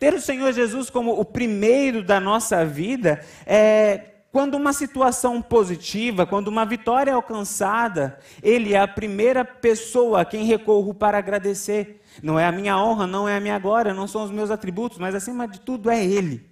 Ter 0.00 0.12
o 0.12 0.20
Senhor 0.20 0.52
Jesus 0.52 0.90
como 0.90 1.12
o 1.12 1.24
primeiro 1.24 2.02
da 2.02 2.18
nossa 2.18 2.66
vida 2.66 3.24
é 3.46 4.13
quando 4.34 4.56
uma 4.56 4.72
situação 4.72 5.40
positiva, 5.40 6.26
quando 6.26 6.48
uma 6.48 6.66
vitória 6.66 7.12
é 7.12 7.14
alcançada, 7.14 8.18
Ele 8.42 8.74
é 8.74 8.80
a 8.80 8.88
primeira 8.88 9.44
pessoa 9.44 10.22
a 10.22 10.24
quem 10.24 10.44
recorro 10.44 10.92
para 10.92 11.16
agradecer. 11.16 12.02
Não 12.20 12.36
é 12.36 12.44
a 12.44 12.50
minha 12.50 12.76
honra, 12.76 13.06
não 13.06 13.28
é 13.28 13.36
a 13.36 13.40
minha 13.40 13.56
glória, 13.60 13.94
não 13.94 14.08
são 14.08 14.24
os 14.24 14.32
meus 14.32 14.50
atributos, 14.50 14.98
mas 14.98 15.14
acima 15.14 15.46
de 15.46 15.60
tudo 15.60 15.88
é 15.88 16.04
Ele. 16.04 16.44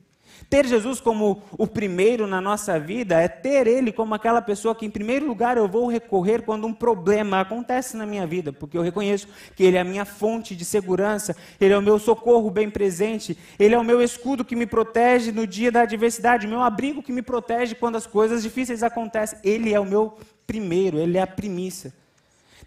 Ter 0.49 0.67
Jesus 0.67 1.01
como 1.01 1.43
o 1.53 1.67
primeiro 1.67 2.27
na 2.27 2.41
nossa 2.41 2.79
vida 2.79 3.21
é 3.21 3.29
ter 3.29 3.67
Ele 3.67 3.93
como 3.93 4.15
aquela 4.15 4.43
pessoa 4.43 4.75
que, 4.75 4.85
em 4.85 4.91
primeiro 4.91 5.27
lugar, 5.27 5.57
eu 5.57 5.69
vou 5.69 5.87
recorrer 5.87 6.43
quando 6.43 6.67
um 6.67 6.75
problema 6.75 7.41
acontece 7.41 7.97
na 7.97 8.07
minha 8.07 8.27
vida, 8.27 8.53
porque 8.53 8.77
eu 8.77 8.83
reconheço 8.83 9.29
que 9.57 9.63
Ele 9.63 9.77
é 9.77 9.81
a 9.81 9.85
minha 9.85 10.05
fonte 10.05 10.55
de 10.55 10.65
segurança, 10.65 11.37
Ele 11.61 11.73
é 11.73 11.79
o 11.79 11.83
meu 11.83 11.99
socorro 11.99 12.51
bem 12.51 12.69
presente, 12.69 13.37
Ele 13.59 13.75
é 13.75 13.79
o 13.79 13.85
meu 13.85 14.03
escudo 14.03 14.45
que 14.45 14.57
me 14.57 14.67
protege 14.67 15.33
no 15.33 15.47
dia 15.47 15.71
da 15.71 15.83
adversidade, 15.83 16.47
o 16.47 16.51
meu 16.51 16.61
abrigo 16.61 17.03
que 17.03 17.13
me 17.13 17.23
protege 17.23 17.75
quando 17.75 17.97
as 17.97 18.07
coisas 18.07 18.43
difíceis 18.43 18.83
acontecem. 18.83 19.39
Ele 19.43 19.73
é 19.73 19.81
o 19.81 19.85
meu 19.85 20.19
primeiro, 20.47 20.99
Ele 20.99 21.19
é 21.19 21.23
a 21.23 21.27
primícia. 21.27 21.93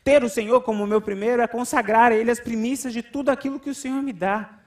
Ter 0.04 0.24
o 0.24 0.30
Senhor 0.30 0.62
como 0.62 0.86
meu 0.86 1.02
primeiro 1.02 1.42
é 1.42 1.48
consagrar 1.48 2.12
a 2.12 2.16
Ele 2.16 2.30
as 2.30 2.40
primícias 2.40 2.94
de 2.94 3.02
tudo 3.02 3.30
aquilo 3.30 3.60
que 3.60 3.70
o 3.70 3.76
Senhor 3.76 4.02
me 4.02 4.14
dá 4.14 4.65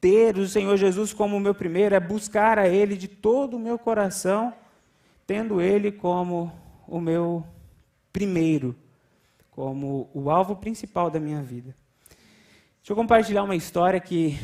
ter 0.00 0.38
o 0.38 0.48
Senhor 0.48 0.76
Jesus 0.76 1.12
como 1.12 1.38
meu 1.38 1.54
primeiro, 1.54 1.94
é 1.94 2.00
buscar 2.00 2.58
a 2.58 2.68
Ele 2.68 2.96
de 2.96 3.06
todo 3.06 3.56
o 3.56 3.60
meu 3.60 3.78
coração, 3.78 4.54
tendo 5.26 5.60
Ele 5.60 5.92
como 5.92 6.52
o 6.88 7.00
meu 7.00 7.44
primeiro, 8.12 8.74
como 9.50 10.08
o 10.14 10.30
alvo 10.30 10.56
principal 10.56 11.10
da 11.10 11.20
minha 11.20 11.42
vida. 11.42 11.74
Deixa 12.78 12.92
eu 12.92 12.96
compartilhar 12.96 13.42
uma 13.42 13.54
história 13.54 14.00
que, 14.00 14.38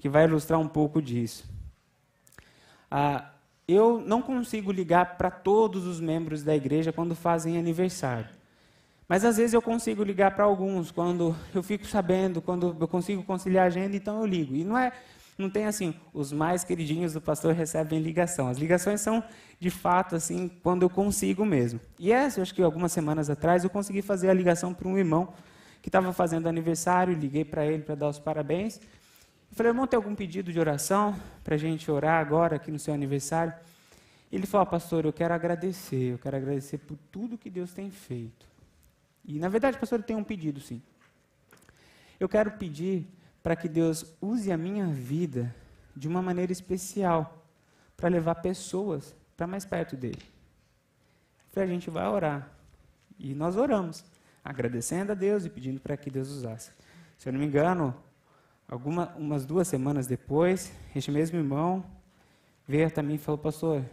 que 0.00 0.08
vai 0.08 0.24
ilustrar 0.24 0.58
um 0.58 0.68
pouco 0.68 1.02
disso. 1.02 1.44
Ah, 2.90 3.30
eu 3.68 4.00
não 4.00 4.22
consigo 4.22 4.72
ligar 4.72 5.16
para 5.16 5.30
todos 5.30 5.86
os 5.86 6.00
membros 6.00 6.42
da 6.42 6.56
igreja 6.56 6.92
quando 6.92 7.14
fazem 7.14 7.58
aniversário. 7.58 8.28
Mas 9.08 9.24
às 9.24 9.36
vezes 9.36 9.52
eu 9.52 9.60
consigo 9.60 10.02
ligar 10.02 10.34
para 10.34 10.44
alguns, 10.44 10.90
quando 10.90 11.36
eu 11.54 11.62
fico 11.62 11.86
sabendo, 11.86 12.40
quando 12.40 12.76
eu 12.78 12.88
consigo 12.88 13.22
conciliar 13.22 13.64
a 13.64 13.66
agenda, 13.66 13.96
então 13.96 14.20
eu 14.20 14.26
ligo. 14.26 14.54
E 14.54 14.64
não 14.64 14.78
é, 14.78 14.92
não 15.36 15.50
tem 15.50 15.66
assim, 15.66 15.94
os 16.14 16.32
mais 16.32 16.64
queridinhos 16.64 17.12
do 17.12 17.20
pastor 17.20 17.52
recebem 17.52 18.00
ligação. 18.00 18.48
As 18.48 18.58
ligações 18.58 19.00
são, 19.00 19.22
de 19.58 19.70
fato, 19.70 20.14
assim, 20.14 20.50
quando 20.62 20.82
eu 20.82 20.90
consigo 20.90 21.44
mesmo. 21.44 21.80
E 21.98 22.12
essa, 22.12 22.38
eu 22.38 22.42
acho 22.42 22.54
que 22.54 22.62
algumas 22.62 22.92
semanas 22.92 23.28
atrás, 23.28 23.64
eu 23.64 23.70
consegui 23.70 24.02
fazer 24.02 24.30
a 24.30 24.34
ligação 24.34 24.72
para 24.72 24.88
um 24.88 24.96
irmão 24.96 25.32
que 25.82 25.88
estava 25.88 26.12
fazendo 26.12 26.48
aniversário, 26.48 27.12
liguei 27.12 27.44
para 27.44 27.66
ele 27.66 27.82
para 27.82 27.94
dar 27.94 28.08
os 28.08 28.18
parabéns. 28.18 28.76
Eu 28.76 29.56
falei, 29.56 29.70
irmão, 29.70 29.86
tem 29.86 29.96
algum 29.96 30.14
pedido 30.14 30.52
de 30.52 30.60
oração 30.60 31.14
para 31.42 31.56
a 31.56 31.58
gente 31.58 31.90
orar 31.90 32.20
agora 32.20 32.56
aqui 32.56 32.70
no 32.70 32.78
seu 32.78 32.94
aniversário? 32.94 33.52
Ele 34.30 34.46
falou, 34.46 34.64
pastor, 34.66 35.04
eu 35.04 35.12
quero 35.12 35.34
agradecer, 35.34 36.12
eu 36.12 36.18
quero 36.18 36.36
agradecer 36.36 36.78
por 36.78 36.96
tudo 37.10 37.36
que 37.36 37.50
Deus 37.50 37.72
tem 37.72 37.90
feito. 37.90 38.51
E, 39.24 39.38
na 39.38 39.48
verdade, 39.48 39.78
pastor, 39.78 40.00
eu 40.00 40.04
tenho 40.04 40.18
um 40.18 40.24
pedido, 40.24 40.60
sim. 40.60 40.82
Eu 42.18 42.28
quero 42.28 42.52
pedir 42.52 43.06
para 43.42 43.56
que 43.56 43.68
Deus 43.68 44.14
use 44.20 44.52
a 44.52 44.56
minha 44.56 44.86
vida 44.86 45.54
de 45.94 46.08
uma 46.08 46.22
maneira 46.22 46.52
especial 46.52 47.44
para 47.96 48.08
levar 48.08 48.36
pessoas 48.36 49.14
para 49.36 49.46
mais 49.46 49.64
perto 49.64 49.96
dele. 49.96 50.22
Falei, 51.50 51.68
a 51.68 51.72
gente 51.72 51.90
vai 51.90 52.06
orar. 52.06 52.50
E 53.18 53.34
nós 53.34 53.56
oramos, 53.56 54.04
agradecendo 54.44 55.12
a 55.12 55.14
Deus 55.14 55.44
e 55.44 55.50
pedindo 55.50 55.80
para 55.80 55.96
que 55.96 56.10
Deus 56.10 56.28
usasse. 56.28 56.70
Se 57.18 57.28
eu 57.28 57.32
não 57.32 57.40
me 57.40 57.46
engano, 57.46 57.94
algumas 58.68 59.14
umas 59.16 59.44
duas 59.44 59.68
semanas 59.68 60.06
depois, 60.06 60.72
este 60.94 61.10
mesmo 61.10 61.38
irmão 61.38 61.84
veio 62.66 62.90
também 62.90 63.16
e 63.16 63.18
falou, 63.18 63.38
pastor, 63.38 63.84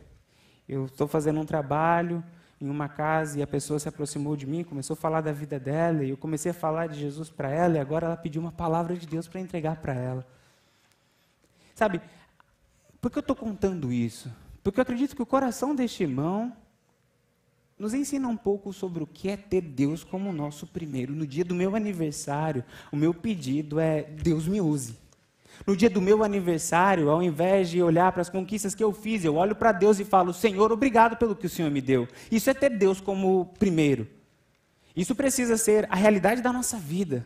eu 0.68 0.86
estou 0.86 1.08
fazendo 1.08 1.40
um 1.40 1.46
trabalho 1.46 2.24
em 2.62 2.70
uma 2.70 2.89
casa 2.89 3.39
e 3.39 3.42
a 3.42 3.48
pessoa 3.48 3.80
se 3.80 3.88
aproximou 3.88 4.36
de 4.36 4.46
mim, 4.46 4.63
começou 4.63 4.94
a 4.94 4.98
falar 4.98 5.22
da 5.22 5.32
vida 5.32 5.60
dela, 5.60 6.04
e 6.04 6.10
eu 6.10 6.18
comecei 6.18 6.51
a 6.51 6.54
falar 6.54 6.88
de 6.88 7.00
Jesus 7.00 7.30
para 7.30 7.50
ela, 7.50 7.78
e 7.78 7.80
agora 7.80 8.08
ela 8.08 8.18
pediu 8.18 8.42
uma 8.42 8.51
palavra 8.51 8.96
de 8.96 9.08
Deus 9.08 9.28
para 9.28 9.39
entregar 9.39 9.78
para 9.78 9.94
ela. 9.94 10.28
Sabe, 11.74 12.01
por 13.00 13.10
que 13.10 13.18
eu 13.18 13.22
estou 13.22 13.36
contando 13.36 13.92
isso? 13.92 14.30
Porque 14.62 14.80
eu 14.80 14.82
acredito 14.82 15.16
que 15.16 15.22
o 15.22 15.25
coração 15.25 15.74
deste 15.74 16.04
irmão 16.04 16.54
nos 17.78 17.94
ensina 17.94 18.28
um 18.28 18.36
pouco 18.36 18.74
sobre 18.74 19.01
o 19.01 19.08
que 19.08 19.30
é 19.30 19.38
ter 19.38 19.62
Deus 19.62 20.04
como 20.04 20.34
nosso 20.34 20.68
primeiro. 20.68 21.16
No 21.16 21.25
dia 21.25 21.46
do 21.46 21.56
meu 21.56 21.78
aniversário, 21.78 22.66
o 22.92 22.98
meu 22.98 23.13
pedido 23.13 23.80
é: 23.80 24.04
Deus 24.04 24.46
me 24.46 24.60
use. 24.60 24.98
No 25.66 25.75
dia 25.75 25.89
do 25.89 26.01
meu 26.01 26.24
aniversário, 26.24 27.10
ao 27.10 27.22
invés 27.22 27.70
de 27.70 27.82
olhar 27.82 28.12
para 28.12 28.22
as 28.22 28.30
conquistas 28.30 28.74
que 28.74 28.84
eu 28.84 28.92
fiz, 28.92 29.24
eu 29.24 29.36
olho 29.36 29.56
para 29.56 29.72
Deus 29.72 30.00
e 30.00 30.06
falo: 30.06 30.34
Senhor, 30.34 30.72
obrigado 30.72 31.18
pelo 31.18 31.36
que 31.36 31.46
o 31.46 31.50
Senhor 31.50 31.70
me 31.70 31.82
deu. 31.82 32.08
Isso 32.32 32.50
é 32.50 32.54
ter 32.54 32.70
Deus 32.70 33.00
como 33.01 33.54
primeiro. 33.58 34.08
Isso 34.96 35.16
precisa 35.16 35.58
ser 35.58 35.88
a 35.89 35.96
realidade 35.96 36.42
da 36.42 36.51
nossa 36.51 36.78
vida. 36.78 37.25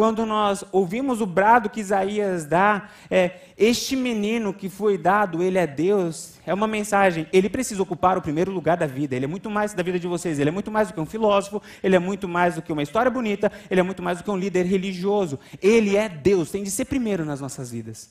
Quando 0.00 0.24
nós 0.24 0.64
ouvimos 0.72 1.20
o 1.20 1.26
brado 1.26 1.68
que 1.68 1.78
Isaías 1.78 2.46
dá, 2.46 2.88
é, 3.10 3.32
este 3.54 3.94
menino 3.94 4.54
que 4.54 4.66
foi 4.66 4.96
dado, 4.96 5.42
ele 5.42 5.58
é 5.58 5.66
Deus, 5.66 6.38
é 6.46 6.54
uma 6.54 6.66
mensagem, 6.66 7.26
ele 7.30 7.50
precisa 7.50 7.82
ocupar 7.82 8.16
o 8.16 8.22
primeiro 8.22 8.50
lugar 8.50 8.78
da 8.78 8.86
vida, 8.86 9.14
ele 9.14 9.26
é 9.26 9.28
muito 9.28 9.50
mais 9.50 9.74
da 9.74 9.82
vida 9.82 10.00
de 10.00 10.08
vocês, 10.08 10.38
ele 10.38 10.48
é 10.48 10.52
muito 10.52 10.70
mais 10.70 10.88
do 10.88 10.94
que 10.94 11.00
um 11.02 11.04
filósofo, 11.04 11.60
ele 11.82 11.96
é 11.96 11.98
muito 11.98 12.26
mais 12.26 12.54
do 12.54 12.62
que 12.62 12.72
uma 12.72 12.82
história 12.82 13.10
bonita, 13.10 13.52
ele 13.70 13.78
é 13.78 13.82
muito 13.82 14.02
mais 14.02 14.16
do 14.16 14.24
que 14.24 14.30
um 14.30 14.38
líder 14.38 14.64
religioso, 14.64 15.38
ele 15.60 15.98
é 15.98 16.08
Deus, 16.08 16.50
tem 16.50 16.62
de 16.62 16.70
ser 16.70 16.86
primeiro 16.86 17.22
nas 17.26 17.42
nossas 17.42 17.70
vidas. 17.70 18.10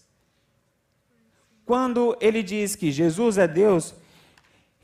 Quando 1.65 2.15
ele 2.21 2.43
diz 2.43 2.75
que 2.75 2.91
Jesus 2.91 3.39
é 3.39 3.47
Deus, 3.47 3.95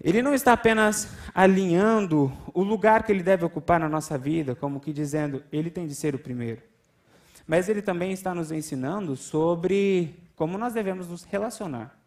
ele 0.03 0.23
não 0.23 0.33
está 0.33 0.53
apenas 0.53 1.07
alinhando 1.35 2.33
o 2.51 2.63
lugar 2.63 3.03
que 3.03 3.11
ele 3.11 3.21
deve 3.21 3.45
ocupar 3.45 3.79
na 3.79 3.87
nossa 3.87 4.17
vida, 4.17 4.55
como 4.55 4.79
que 4.79 4.91
dizendo, 4.91 5.43
ele 5.51 5.69
tem 5.69 5.85
de 5.85 5.93
ser 5.93 6.15
o 6.15 6.17
primeiro. 6.17 6.73
Mas 7.47 7.69
ele 7.69 7.81
também 7.81 8.11
está 8.11 8.33
nos 8.33 8.51
ensinando 8.51 9.15
sobre 9.15 10.15
como 10.35 10.57
nós 10.57 10.73
devemos 10.73 11.07
nos 11.07 11.23
relacionar. 11.23 11.97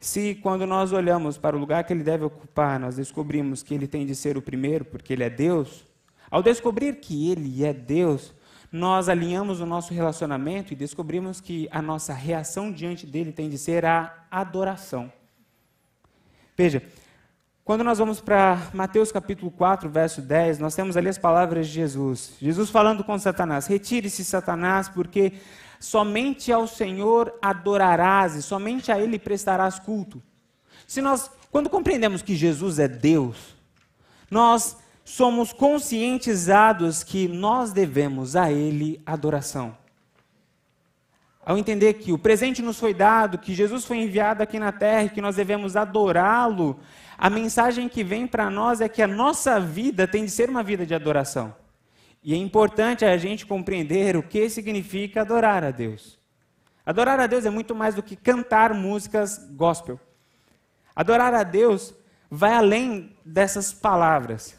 Se 0.00 0.34
quando 0.36 0.66
nós 0.66 0.92
olhamos 0.92 1.38
para 1.38 1.56
o 1.56 1.60
lugar 1.60 1.84
que 1.84 1.92
ele 1.92 2.02
deve 2.02 2.24
ocupar, 2.24 2.80
nós 2.80 2.96
descobrimos 2.96 3.62
que 3.62 3.72
ele 3.72 3.86
tem 3.86 4.04
de 4.04 4.16
ser 4.16 4.36
o 4.36 4.42
primeiro, 4.42 4.84
porque 4.84 5.12
ele 5.12 5.22
é 5.22 5.30
Deus, 5.30 5.86
ao 6.28 6.42
descobrir 6.42 6.96
que 6.96 7.30
ele 7.30 7.62
é 7.62 7.74
Deus, 7.74 8.34
nós 8.72 9.10
alinhamos 9.10 9.60
o 9.60 9.66
nosso 9.66 9.92
relacionamento 9.92 10.72
e 10.72 10.76
descobrimos 10.76 11.42
que 11.42 11.68
a 11.70 11.82
nossa 11.82 12.14
reação 12.14 12.72
diante 12.72 13.06
dele 13.06 13.30
tem 13.30 13.50
de 13.50 13.58
ser 13.58 13.84
a 13.84 14.26
adoração. 14.30 15.12
Veja, 16.56 16.82
quando 17.64 17.84
nós 17.84 17.98
vamos 17.98 18.20
para 18.20 18.70
Mateus 18.74 19.12
capítulo 19.12 19.48
4, 19.50 19.88
verso 19.88 20.20
10, 20.20 20.58
nós 20.58 20.74
temos 20.74 20.96
ali 20.96 21.08
as 21.08 21.18
palavras 21.18 21.68
de 21.68 21.74
Jesus. 21.74 22.32
Jesus 22.40 22.70
falando 22.70 23.04
com 23.04 23.16
Satanás: 23.18 23.68
Retire-se, 23.68 24.24
Satanás, 24.24 24.88
porque 24.88 25.34
somente 25.78 26.52
ao 26.52 26.66
Senhor 26.66 27.32
adorarás 27.40 28.34
e 28.34 28.42
somente 28.42 28.90
a 28.90 28.98
Ele 28.98 29.16
prestarás 29.16 29.78
culto. 29.78 30.20
Se 30.88 31.00
nós, 31.00 31.30
quando 31.52 31.70
compreendemos 31.70 32.20
que 32.20 32.34
Jesus 32.34 32.80
é 32.80 32.88
Deus, 32.88 33.54
nós 34.28 34.76
somos 35.04 35.52
conscientizados 35.52 37.04
que 37.04 37.28
nós 37.28 37.72
devemos 37.72 38.34
a 38.34 38.50
Ele 38.50 39.00
adoração. 39.06 39.76
Ao 41.44 41.58
entender 41.58 41.94
que 41.94 42.12
o 42.12 42.18
presente 42.18 42.62
nos 42.62 42.78
foi 42.78 42.94
dado, 42.94 43.38
que 43.38 43.54
Jesus 43.54 43.84
foi 43.84 43.98
enviado 43.98 44.42
aqui 44.42 44.58
na 44.58 44.70
terra 44.70 45.04
e 45.04 45.10
que 45.10 45.20
nós 45.20 45.36
devemos 45.36 45.76
adorá-lo, 45.76 46.78
a 47.22 47.30
mensagem 47.30 47.88
que 47.88 48.02
vem 48.02 48.26
para 48.26 48.50
nós 48.50 48.80
é 48.80 48.88
que 48.88 49.00
a 49.00 49.06
nossa 49.06 49.60
vida 49.60 50.08
tem 50.08 50.24
de 50.24 50.30
ser 50.32 50.50
uma 50.50 50.60
vida 50.60 50.84
de 50.84 50.92
adoração. 50.92 51.54
E 52.20 52.34
é 52.34 52.36
importante 52.36 53.04
a 53.04 53.16
gente 53.16 53.46
compreender 53.46 54.16
o 54.16 54.24
que 54.24 54.50
significa 54.50 55.20
adorar 55.20 55.62
a 55.62 55.70
Deus. 55.70 56.18
Adorar 56.84 57.20
a 57.20 57.28
Deus 57.28 57.46
é 57.46 57.50
muito 57.50 57.76
mais 57.76 57.94
do 57.94 58.02
que 58.02 58.16
cantar 58.16 58.74
músicas 58.74 59.38
gospel. 59.52 60.00
Adorar 60.96 61.32
a 61.32 61.44
Deus 61.44 61.94
vai 62.28 62.54
além 62.54 63.16
dessas 63.24 63.72
palavras. 63.72 64.58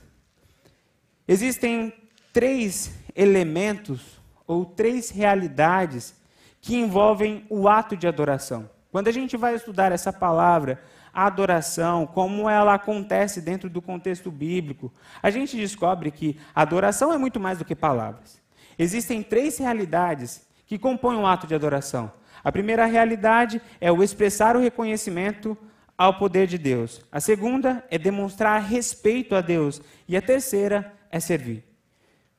Existem 1.27 1.91
três 2.31 2.97
elementos 3.13 4.21
ou 4.47 4.63
três 4.63 5.09
realidades 5.09 6.15
que 6.61 6.77
envolvem 6.77 7.45
o 7.49 7.67
ato 7.67 7.97
de 7.97 8.07
adoração. 8.07 8.69
Quando 8.89 9.09
a 9.09 9.11
gente 9.11 9.35
vai 9.35 9.53
estudar 9.53 9.91
essa 9.91 10.13
palavra, 10.13 10.81
a 11.13 11.27
adoração, 11.27 12.07
como 12.07 12.49
ela 12.49 12.73
acontece 12.73 13.39
dentro 13.39 13.69
do 13.69 13.81
contexto 13.81 14.31
bíblico, 14.31 14.91
a 15.21 15.29
gente 15.29 15.55
descobre 15.55 16.09
que 16.09 16.37
adoração 16.55 17.13
é 17.13 17.17
muito 17.17 17.39
mais 17.39 17.59
do 17.59 17.65
que 17.65 17.75
palavras. 17.75 18.41
Existem 18.79 19.21
três 19.21 19.59
realidades 19.59 20.47
que 20.65 20.79
compõem 20.79 21.17
o 21.17 21.27
ato 21.27 21.45
de 21.45 21.53
adoração. 21.53 22.11
A 22.43 22.51
primeira 22.51 22.85
realidade 22.85 23.61
é 23.79 23.91
o 23.91 24.01
expressar 24.01 24.55
o 24.55 24.59
reconhecimento 24.59 25.55
ao 25.95 26.15
poder 26.15 26.47
de 26.47 26.57
Deus. 26.57 27.01
A 27.11 27.19
segunda 27.19 27.85
é 27.91 27.97
demonstrar 27.97 28.61
respeito 28.61 29.35
a 29.35 29.41
Deus. 29.41 29.81
E 30.07 30.17
a 30.17 30.21
terceira 30.21 30.91
é 31.11 31.19
servir. 31.19 31.63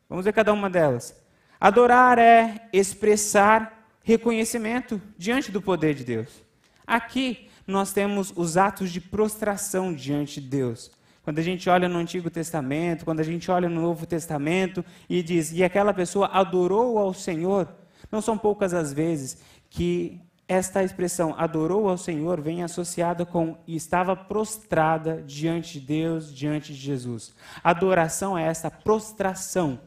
Vamos 0.09 0.25
ver 0.25 0.33
cada 0.33 0.53
uma 0.53 0.69
delas. 0.69 1.17
Adorar 1.61 2.19
é 2.19 2.69
expressar 2.73 3.87
reconhecimento 4.03 5.01
diante 5.17 5.51
do 5.51 5.63
poder 5.63 5.95
de 5.95 6.05
Deus. 6.05 6.43
Aqui 6.87 7.49
nós 7.67 7.93
temos 7.93 8.33
os 8.37 8.57
atos 8.57 8.91
de 8.91 9.01
prostração 9.01 9.95
diante 9.95 10.41
de 10.41 10.49
Deus. 10.49 10.91
Quando 11.23 11.39
a 11.39 11.43
gente 11.43 11.71
olha 11.71 11.89
no 11.89 11.99
Antigo 11.99 12.29
Testamento, 12.29 13.05
quando 13.05 13.21
a 13.21 13.25
gente 13.25 13.51
olha 13.51 13.69
no 13.69 13.81
Novo 13.81 14.05
Testamento 14.05 14.85
e 15.09 15.23
diz, 15.23 15.53
e 15.53 15.65
aquela 15.65 15.95
pessoa 15.95 16.27
adorou 16.27 16.99
ao 16.99 17.15
Senhor, 17.15 17.67
não 18.13 18.21
são 18.21 18.37
poucas 18.37 18.75
as 18.75 18.93
vezes 18.93 19.39
que 19.71 20.21
esta 20.47 20.85
expressão 20.85 21.35
adorou 21.39 21.89
ao 21.89 21.97
Senhor 21.97 22.41
vem 22.41 22.63
associada 22.63 23.25
com 23.25 23.57
estava 23.67 24.15
prostrada 24.15 25.23
diante 25.27 25.81
de 25.81 25.87
Deus, 25.87 26.35
diante 26.35 26.75
de 26.75 26.79
Jesus. 26.79 27.35
Adoração 27.63 28.37
é 28.37 28.43
essa 28.43 28.71
prostração, 28.71 29.81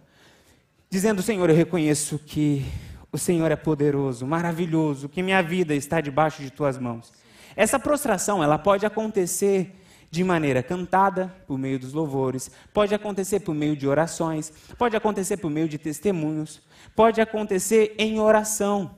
dizendo: 0.90 1.22
Senhor, 1.22 1.48
eu 1.50 1.56
reconheço 1.56 2.18
que 2.18 2.66
o 3.12 3.18
Senhor 3.20 3.52
é 3.52 3.56
poderoso, 3.56 4.26
maravilhoso, 4.26 5.08
que 5.08 5.22
minha 5.22 5.44
vida 5.44 5.76
está 5.76 6.02
debaixo 6.02 6.42
de 6.42 6.50
tuas 6.50 6.80
mãos. 6.80 7.14
Essa 7.58 7.80
prostração, 7.80 8.44
ela 8.44 8.60
pode 8.60 8.86
acontecer 8.86 9.76
de 10.12 10.24
maneira 10.24 10.62
cantada, 10.62 11.36
por 11.48 11.58
meio 11.58 11.80
dos 11.80 11.92
louvores, 11.92 12.52
pode 12.72 12.94
acontecer 12.94 13.40
por 13.40 13.56
meio 13.56 13.76
de 13.76 13.88
orações, 13.88 14.54
pode 14.78 14.96
acontecer 14.96 15.38
por 15.38 15.50
meio 15.50 15.68
de 15.68 15.80
testemunhos, 15.80 16.62
pode 16.96 17.20
acontecer 17.20 17.96
em 17.98 18.20
oração. 18.20 18.96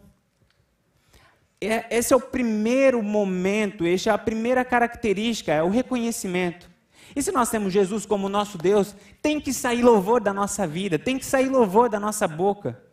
É, 1.62 1.98
esse 1.98 2.14
é 2.14 2.18
o 2.18 2.20
primeiro 2.20 3.02
momento, 3.02 3.86
essa 3.86 4.10
é 4.10 4.14
a 4.14 4.18
primeira 4.18 4.66
característica, 4.66 5.54
é 5.54 5.64
o 5.64 5.70
reconhecimento. 5.70 6.70
E 7.16 7.24
se 7.24 7.32
nós 7.32 7.50
temos 7.50 7.72
Jesus 7.72 8.06
como 8.06 8.28
nosso 8.28 8.58
Deus, 8.58 8.94
tem 9.22 9.40
que 9.40 9.54
sair 9.54 9.82
louvor 9.82 10.20
da 10.20 10.34
nossa 10.34 10.68
vida, 10.68 11.00
tem 11.00 11.18
que 11.18 11.26
sair 11.26 11.48
louvor 11.48 11.88
da 11.88 12.00
nossa 12.00 12.28
boca. 12.28 12.89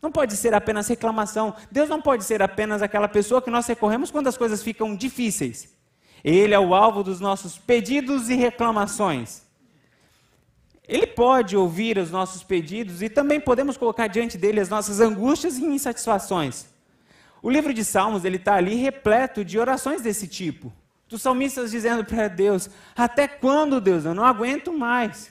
Não 0.00 0.12
pode 0.12 0.36
ser 0.36 0.54
apenas 0.54 0.86
reclamação. 0.86 1.54
Deus 1.70 1.88
não 1.88 2.00
pode 2.00 2.24
ser 2.24 2.40
apenas 2.40 2.82
aquela 2.82 3.08
pessoa 3.08 3.42
que 3.42 3.50
nós 3.50 3.66
recorremos 3.66 4.10
quando 4.10 4.28
as 4.28 4.36
coisas 4.36 4.62
ficam 4.62 4.94
difíceis. 4.94 5.76
Ele 6.22 6.54
é 6.54 6.58
o 6.58 6.74
alvo 6.74 7.02
dos 7.02 7.20
nossos 7.20 7.58
pedidos 7.58 8.28
e 8.28 8.34
reclamações. 8.34 9.42
Ele 10.86 11.06
pode 11.06 11.56
ouvir 11.56 11.98
os 11.98 12.10
nossos 12.10 12.42
pedidos 12.42 13.02
e 13.02 13.10
também 13.10 13.40
podemos 13.40 13.76
colocar 13.76 14.06
diante 14.06 14.38
dele 14.38 14.60
as 14.60 14.70
nossas 14.70 15.00
angústias 15.00 15.58
e 15.58 15.64
insatisfações. 15.64 16.66
O 17.42 17.50
livro 17.50 17.74
de 17.74 17.84
Salmos 17.84 18.24
ele 18.24 18.36
está 18.36 18.54
ali 18.54 18.74
repleto 18.74 19.44
de 19.44 19.58
orações 19.58 20.00
desse 20.00 20.26
tipo, 20.26 20.72
dos 21.06 21.22
salmistas 21.22 21.70
dizendo 21.70 22.04
para 22.04 22.26
Deus: 22.28 22.70
Até 22.96 23.28
quando, 23.28 23.80
Deus? 23.80 24.04
Eu 24.04 24.14
não 24.14 24.24
aguento 24.24 24.72
mais. 24.72 25.30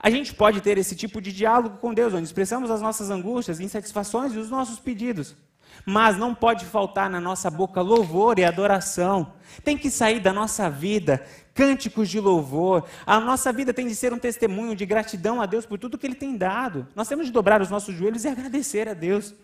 A 0.00 0.10
gente 0.10 0.34
pode 0.34 0.60
ter 0.60 0.78
esse 0.78 0.94
tipo 0.94 1.20
de 1.20 1.32
diálogo 1.32 1.78
com 1.78 1.92
Deus, 1.92 2.14
onde 2.14 2.24
expressamos 2.24 2.70
as 2.70 2.80
nossas 2.80 3.10
angústias, 3.10 3.58
insatisfações 3.58 4.32
e 4.32 4.38
os 4.38 4.48
nossos 4.48 4.78
pedidos. 4.78 5.36
Mas 5.84 6.16
não 6.16 6.34
pode 6.34 6.64
faltar 6.64 7.10
na 7.10 7.20
nossa 7.20 7.50
boca 7.50 7.80
louvor 7.80 8.38
e 8.38 8.44
adoração. 8.44 9.32
Tem 9.64 9.76
que 9.76 9.90
sair 9.90 10.20
da 10.20 10.32
nossa 10.32 10.70
vida 10.70 11.24
cânticos 11.54 12.08
de 12.08 12.20
louvor. 12.20 12.84
A 13.04 13.18
nossa 13.18 13.52
vida 13.52 13.74
tem 13.74 13.86
de 13.86 13.94
ser 13.94 14.12
um 14.12 14.18
testemunho 14.18 14.76
de 14.76 14.86
gratidão 14.86 15.40
a 15.40 15.46
Deus 15.46 15.66
por 15.66 15.78
tudo 15.78 15.98
que 15.98 16.06
Ele 16.06 16.14
tem 16.14 16.36
dado. 16.36 16.86
Nós 16.94 17.08
temos 17.08 17.26
de 17.26 17.32
dobrar 17.32 17.60
os 17.60 17.70
nossos 17.70 17.94
joelhos 17.94 18.24
e 18.24 18.28
agradecer 18.28 18.88
a 18.88 18.94
Deus. 18.94 19.34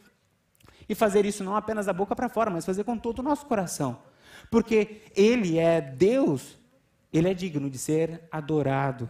E 0.89 0.95
fazer 0.95 1.25
isso 1.25 1.43
não 1.43 1.57
apenas 1.57 1.87
da 1.87 1.93
boca 1.93 2.15
para 2.15 2.29
fora, 2.29 2.51
mas 2.51 2.65
fazer 2.65 2.85
com 2.85 2.97
todo 2.97 3.19
o 3.19 3.23
nosso 3.23 3.47
coração. 3.47 3.99
Porque 4.51 5.03
Ele 5.17 5.59
é 5.59 5.81
Deus, 5.81 6.59
Ele 7.13 7.29
é 7.29 7.35
digno 7.35 7.69
de 7.69 7.79
ser 7.79 8.23
adorado. 8.31 9.09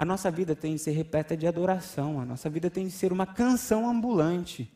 A 0.00 0.04
nossa 0.06 0.30
vida 0.30 0.56
tem 0.56 0.76
de 0.76 0.78
ser 0.78 0.92
repleta 0.92 1.36
de 1.36 1.46
adoração, 1.46 2.18
a 2.22 2.24
nossa 2.24 2.48
vida 2.48 2.70
tem 2.70 2.86
de 2.86 2.90
ser 2.90 3.12
uma 3.12 3.26
canção 3.26 3.86
ambulante. 3.86 4.72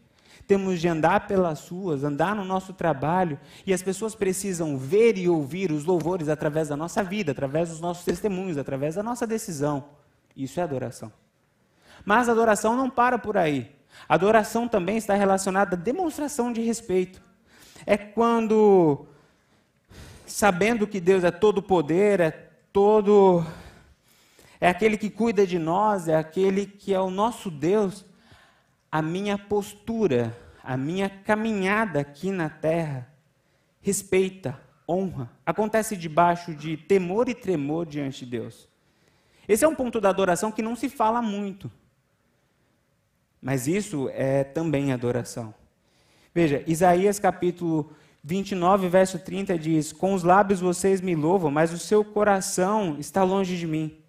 Temos 0.46 0.78
de 0.78 0.86
andar 0.86 1.26
pelas 1.26 1.66
ruas, 1.66 2.04
andar 2.04 2.36
no 2.36 2.44
nosso 2.44 2.74
trabalho, 2.74 3.40
e 3.66 3.72
as 3.72 3.82
pessoas 3.82 4.14
precisam 4.14 4.76
ver 4.76 5.16
e 5.16 5.26
ouvir 5.26 5.72
os 5.72 5.86
louvores 5.86 6.28
através 6.28 6.68
da 6.68 6.76
nossa 6.76 7.02
vida, 7.02 7.32
através 7.32 7.70
dos 7.70 7.80
nossos 7.80 8.04
testemunhos, 8.04 8.58
através 8.58 8.96
da 8.96 9.02
nossa 9.02 9.26
decisão. 9.26 9.86
Isso 10.36 10.60
é 10.60 10.62
adoração. 10.62 11.10
Mas 12.04 12.28
a 12.28 12.32
adoração 12.32 12.76
não 12.76 12.90
para 12.90 13.18
por 13.18 13.38
aí. 13.38 13.74
A 14.06 14.16
adoração 14.16 14.68
também 14.68 14.98
está 14.98 15.14
relacionada 15.14 15.74
à 15.74 15.78
demonstração 15.78 16.52
de 16.52 16.60
respeito. 16.60 17.22
É 17.86 17.96
quando, 17.96 19.06
sabendo 20.26 20.86
que 20.86 21.00
Deus 21.00 21.24
é 21.24 21.30
todo 21.30 21.62
poder, 21.62 22.20
é 22.20 22.30
todo 22.70 23.42
é 24.64 24.68
aquele 24.68 24.96
que 24.96 25.10
cuida 25.10 25.46
de 25.46 25.58
nós, 25.58 26.08
é 26.08 26.16
aquele 26.16 26.64
que 26.64 26.94
é 26.94 26.98
o 26.98 27.10
nosso 27.10 27.50
Deus, 27.50 28.02
a 28.90 29.02
minha 29.02 29.36
postura, 29.36 30.34
a 30.62 30.74
minha 30.74 31.10
caminhada 31.10 32.00
aqui 32.00 32.30
na 32.30 32.48
terra 32.48 33.06
respeita, 33.82 34.58
honra, 34.88 35.30
acontece 35.44 35.94
debaixo 35.98 36.54
de 36.54 36.78
temor 36.78 37.28
e 37.28 37.34
tremor 37.34 37.84
diante 37.84 38.24
de 38.24 38.30
Deus. 38.30 38.66
Esse 39.46 39.66
é 39.66 39.68
um 39.68 39.74
ponto 39.74 40.00
da 40.00 40.08
adoração 40.08 40.50
que 40.50 40.62
não 40.62 40.74
se 40.74 40.88
fala 40.88 41.20
muito. 41.20 41.70
Mas 43.42 43.66
isso 43.66 44.08
é 44.14 44.44
também 44.44 44.94
adoração. 44.94 45.54
Veja, 46.34 46.64
Isaías 46.66 47.18
capítulo 47.18 47.92
29, 48.22 48.88
verso 48.88 49.18
30 49.18 49.58
diz: 49.58 49.92
Com 49.92 50.14
os 50.14 50.22
lábios 50.22 50.60
vocês 50.60 51.02
me 51.02 51.14
louvam, 51.14 51.50
mas 51.50 51.70
o 51.70 51.78
seu 51.78 52.02
coração 52.02 52.96
está 52.98 53.22
longe 53.22 53.58
de 53.58 53.66
mim. 53.66 54.02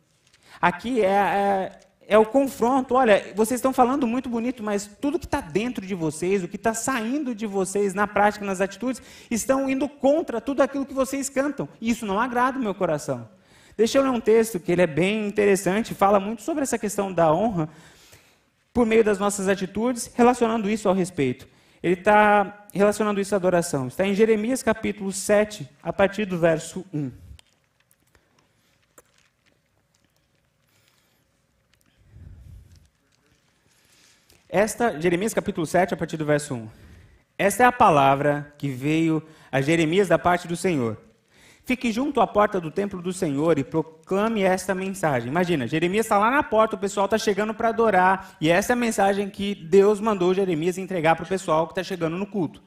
Aqui 0.61 1.01
é, 1.01 1.07
é, 1.07 1.79
é 2.07 2.17
o 2.17 2.25
confronto. 2.25 2.95
Olha, 2.95 3.33
vocês 3.35 3.59
estão 3.59 3.73
falando 3.73 4.07
muito 4.07 4.29
bonito, 4.29 4.63
mas 4.63 4.89
tudo 4.99 5.19
que 5.19 5.25
está 5.25 5.41
dentro 5.41 5.85
de 5.85 5.95
vocês, 5.95 6.43
o 6.43 6.47
que 6.47 6.55
está 6.55 6.73
saindo 6.73 7.33
de 7.33 7.45
vocês 7.45 7.93
na 7.93 8.07
prática, 8.07 8.45
nas 8.45 8.61
atitudes, 8.61 9.01
estão 9.29 9.69
indo 9.69 9.87
contra 9.87 10.39
tudo 10.39 10.61
aquilo 10.61 10.85
que 10.85 10.93
vocês 10.93 11.29
cantam. 11.29 11.67
E 11.79 11.89
isso 11.89 12.05
não 12.05 12.19
agrada 12.19 12.57
o 12.57 12.61
meu 12.61 12.75
coração. 12.75 13.27
Deixa 13.77 13.97
eu 13.97 14.03
ler 14.03 14.09
um 14.09 14.21
texto 14.21 14.59
que 14.59 14.71
ele 14.71 14.81
é 14.81 14.87
bem 14.87 15.27
interessante, 15.27 15.93
fala 15.93 16.19
muito 16.19 16.41
sobre 16.41 16.63
essa 16.63 16.77
questão 16.77 17.11
da 17.11 17.33
honra 17.33 17.67
por 18.73 18.85
meio 18.85 19.03
das 19.03 19.19
nossas 19.19 19.47
atitudes, 19.47 20.11
relacionando 20.15 20.69
isso 20.69 20.87
ao 20.87 20.95
respeito. 20.95 21.47
Ele 21.83 21.93
está 21.93 22.65
relacionando 22.73 23.21
isso 23.21 23.35
à 23.35 23.37
adoração. 23.37 23.87
Está 23.87 24.05
em 24.05 24.13
Jeremias 24.13 24.63
capítulo 24.63 25.11
7, 25.11 25.69
a 25.83 25.93
partir 25.93 26.25
do 26.25 26.37
verso 26.37 26.85
1. 26.93 27.24
Esta, 34.57 34.97
Jeremias 35.01 35.33
capítulo 35.33 35.67
7, 35.67 35.93
a 35.93 35.97
partir 35.97 36.15
do 36.15 36.23
verso 36.23 36.53
1. 36.53 36.69
Esta 37.37 37.63
é 37.63 37.65
a 37.65 37.73
palavra 37.73 38.53
que 38.57 38.69
veio 38.69 39.21
a 39.51 39.59
Jeremias 39.59 40.07
da 40.07 40.17
parte 40.17 40.47
do 40.47 40.55
Senhor. 40.55 40.95
Fique 41.65 41.91
junto 41.91 42.21
à 42.21 42.25
porta 42.25 42.57
do 42.61 42.71
templo 42.71 43.01
do 43.01 43.11
Senhor 43.11 43.59
e 43.59 43.65
proclame 43.65 44.43
esta 44.43 44.73
mensagem. 44.73 45.27
Imagina, 45.27 45.67
Jeremias 45.67 46.05
está 46.05 46.17
lá 46.17 46.31
na 46.31 46.41
porta, 46.41 46.77
o 46.77 46.79
pessoal 46.79 47.03
está 47.03 47.17
chegando 47.17 47.53
para 47.53 47.67
adorar, 47.67 48.37
e 48.39 48.49
essa 48.49 48.71
é 48.71 48.75
a 48.75 48.77
mensagem 48.77 49.29
que 49.29 49.55
Deus 49.55 49.99
mandou 49.99 50.33
Jeremias 50.33 50.77
entregar 50.77 51.17
para 51.17 51.25
o 51.25 51.27
pessoal 51.27 51.67
que 51.67 51.73
está 51.73 51.83
chegando 51.83 52.15
no 52.15 52.25
culto. 52.25 52.63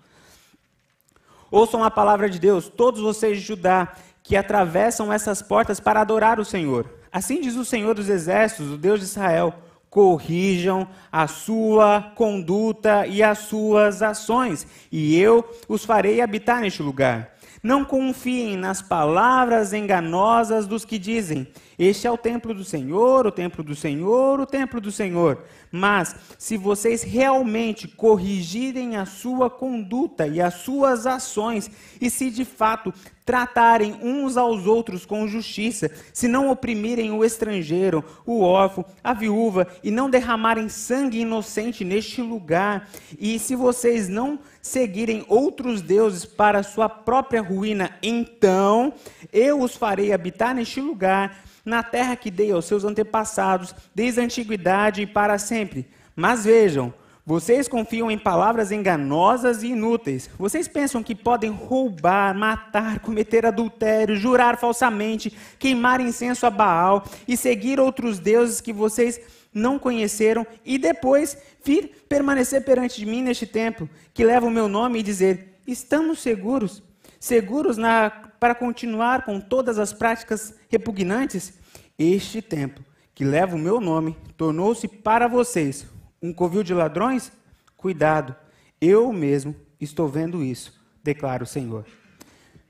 Ouçam 1.51 1.83
a 1.83 1.90
palavra 1.90 2.29
de 2.29 2.38
Deus, 2.38 2.68
todos 2.68 3.01
vocês 3.01 3.38
de 3.38 3.46
Judá, 3.46 3.94
que 4.22 4.37
atravessam 4.37 5.11
essas 5.11 5.40
portas 5.40 5.81
para 5.81 6.03
adorar 6.03 6.38
o 6.38 6.44
Senhor. 6.44 6.98
Assim 7.11 7.40
diz 7.40 7.57
o 7.57 7.64
Senhor 7.64 7.94
dos 7.94 8.11
Exércitos, 8.11 8.72
o 8.72 8.77
Deus 8.77 9.01
de 9.01 9.07
Israel 9.07 9.55
corrijam 9.90 10.87
a 11.11 11.27
sua 11.27 12.12
conduta 12.14 13.07
e 13.07 13.22
as 13.22 13.38
suas 13.38 14.03
ações, 14.03 14.66
e 14.92 15.16
eu 15.18 15.44
os 15.68 15.85
farei 15.85 16.20
habitar 16.20 16.61
neste 16.61 16.83
lugar. 16.83 17.35
Não 17.62 17.85
confiem 17.85 18.57
nas 18.57 18.81
palavras 18.81 19.72
enganosas 19.72 20.66
dos 20.66 20.85
que 20.85 20.98
dizem: 20.98 21.46
Este 21.79 22.09
é 22.09 22.11
o 22.11 22.19
templo 22.19 22.53
do 22.53 22.64
Senhor, 22.64 23.25
o 23.25 23.31
templo 23.31 23.62
do 23.62 23.77
Senhor, 23.77 24.41
o 24.41 24.47
templo 24.47 24.81
do 24.81 24.91
Senhor. 24.91 25.45
Mas, 25.71 26.17
se 26.37 26.57
vocês 26.57 27.05
realmente 27.05 27.87
corrigirem 27.87 28.97
a 28.97 29.07
sua 29.07 29.49
conduta 29.49 30.27
e 30.27 30.41
as 30.41 30.55
suas 30.55 31.07
ações, 31.07 31.71
e 32.01 32.11
se 32.11 32.31
de 32.31 32.45
fato 32.45 32.93
tratarem 33.25 33.95
uns 34.03 34.37
aos 34.37 34.67
outros 34.67 35.07
com 35.07 35.29
justiça, 35.29 35.88
se 36.12 36.27
não 36.27 36.51
oprimirem 36.51 37.12
o 37.12 37.25
estrangeiro, 37.25 38.03
o 38.27 38.41
órfão, 38.41 38.85
a 39.05 39.12
viúva, 39.12 39.69
e 39.85 39.91
não 39.91 40.11
derramarem 40.11 40.69
sangue 40.69 41.21
inocente 41.21 41.85
neste 41.85 42.21
lugar, 42.23 42.88
e 43.21 43.38
se 43.38 43.55
vocês 43.55 44.09
não 44.09 44.41
seguirem 44.61 45.25
outros 45.29 45.81
deuses 45.81 46.25
para 46.25 46.64
sua 46.64 46.88
própria 46.88 47.43
ruína, 47.43 47.97
então 48.03 48.93
eu 49.33 49.61
os 49.61 49.77
farei 49.77 50.12
habitar 50.12 50.55
neste 50.55 50.81
lugar 50.81 51.45
na 51.68 51.83
terra 51.83 52.16
que 52.16 52.31
dei 52.31 52.50
aos 52.50 52.64
seus 52.64 52.85
antepassados, 52.85 53.74
desde 53.94 54.20
a 54.20 54.24
antiguidade 54.24 55.02
e 55.02 55.07
para 55.07 55.38
sempre. 55.38 55.87
Mas 56.16 56.44
vejam, 56.44 56.92
vocês 57.28 57.68
confiam 57.68 58.11
em 58.11 58.18
palavras 58.18 58.72
enganosas 58.72 59.62
e 59.62 59.66
inúteis. 59.66 60.31
Vocês 60.38 60.66
pensam 60.66 61.02
que 61.02 61.14
podem 61.14 61.50
roubar, 61.50 62.35
matar, 62.35 63.00
cometer 63.00 63.44
adultério, 63.44 64.16
jurar 64.16 64.57
falsamente, 64.57 65.37
queimar 65.59 66.00
incenso 66.00 66.46
a 66.46 66.50
Baal 66.50 67.04
e 67.28 67.37
seguir 67.37 67.78
outros 67.78 68.18
deuses 68.18 68.62
que 68.62 68.72
vocês 68.72 69.20
não 69.52 69.78
conheceram 69.78 70.46
e 70.64 70.78
depois 70.78 71.37
vir 71.62 72.07
permanecer 72.09 72.64
perante 72.64 72.98
de 72.98 73.04
mim 73.04 73.22
neste 73.22 73.46
templo, 73.46 73.90
que 74.14 74.24
leva 74.24 74.46
o 74.46 74.50
meu 74.50 74.66
nome 74.66 75.00
e 75.00 75.02
dizer: 75.02 75.61
estamos 75.66 76.20
seguros, 76.20 76.83
seguros 77.20 77.76
na, 77.76 78.09
para 78.40 78.54
continuar 78.54 79.26
com 79.26 79.38
todas 79.38 79.78
as 79.78 79.92
práticas 79.92 80.54
repugnantes? 80.70 81.58
Este 81.98 82.40
templo, 82.40 82.84
que 83.12 83.24
leva 83.24 83.56
o 83.56 83.58
meu 83.58 83.80
nome, 83.80 84.16
tornou-se 84.37 84.87
para 84.87 85.26
vocês 85.26 85.84
um 86.22 86.32
covil 86.32 86.62
de 86.62 86.72
ladrões? 86.72 87.32
Cuidado, 87.76 88.37
eu 88.80 89.12
mesmo 89.12 89.56
estou 89.80 90.06
vendo 90.06 90.44
isso, 90.44 90.72
declara 91.02 91.42
o 91.42 91.46
Senhor. 91.46 91.84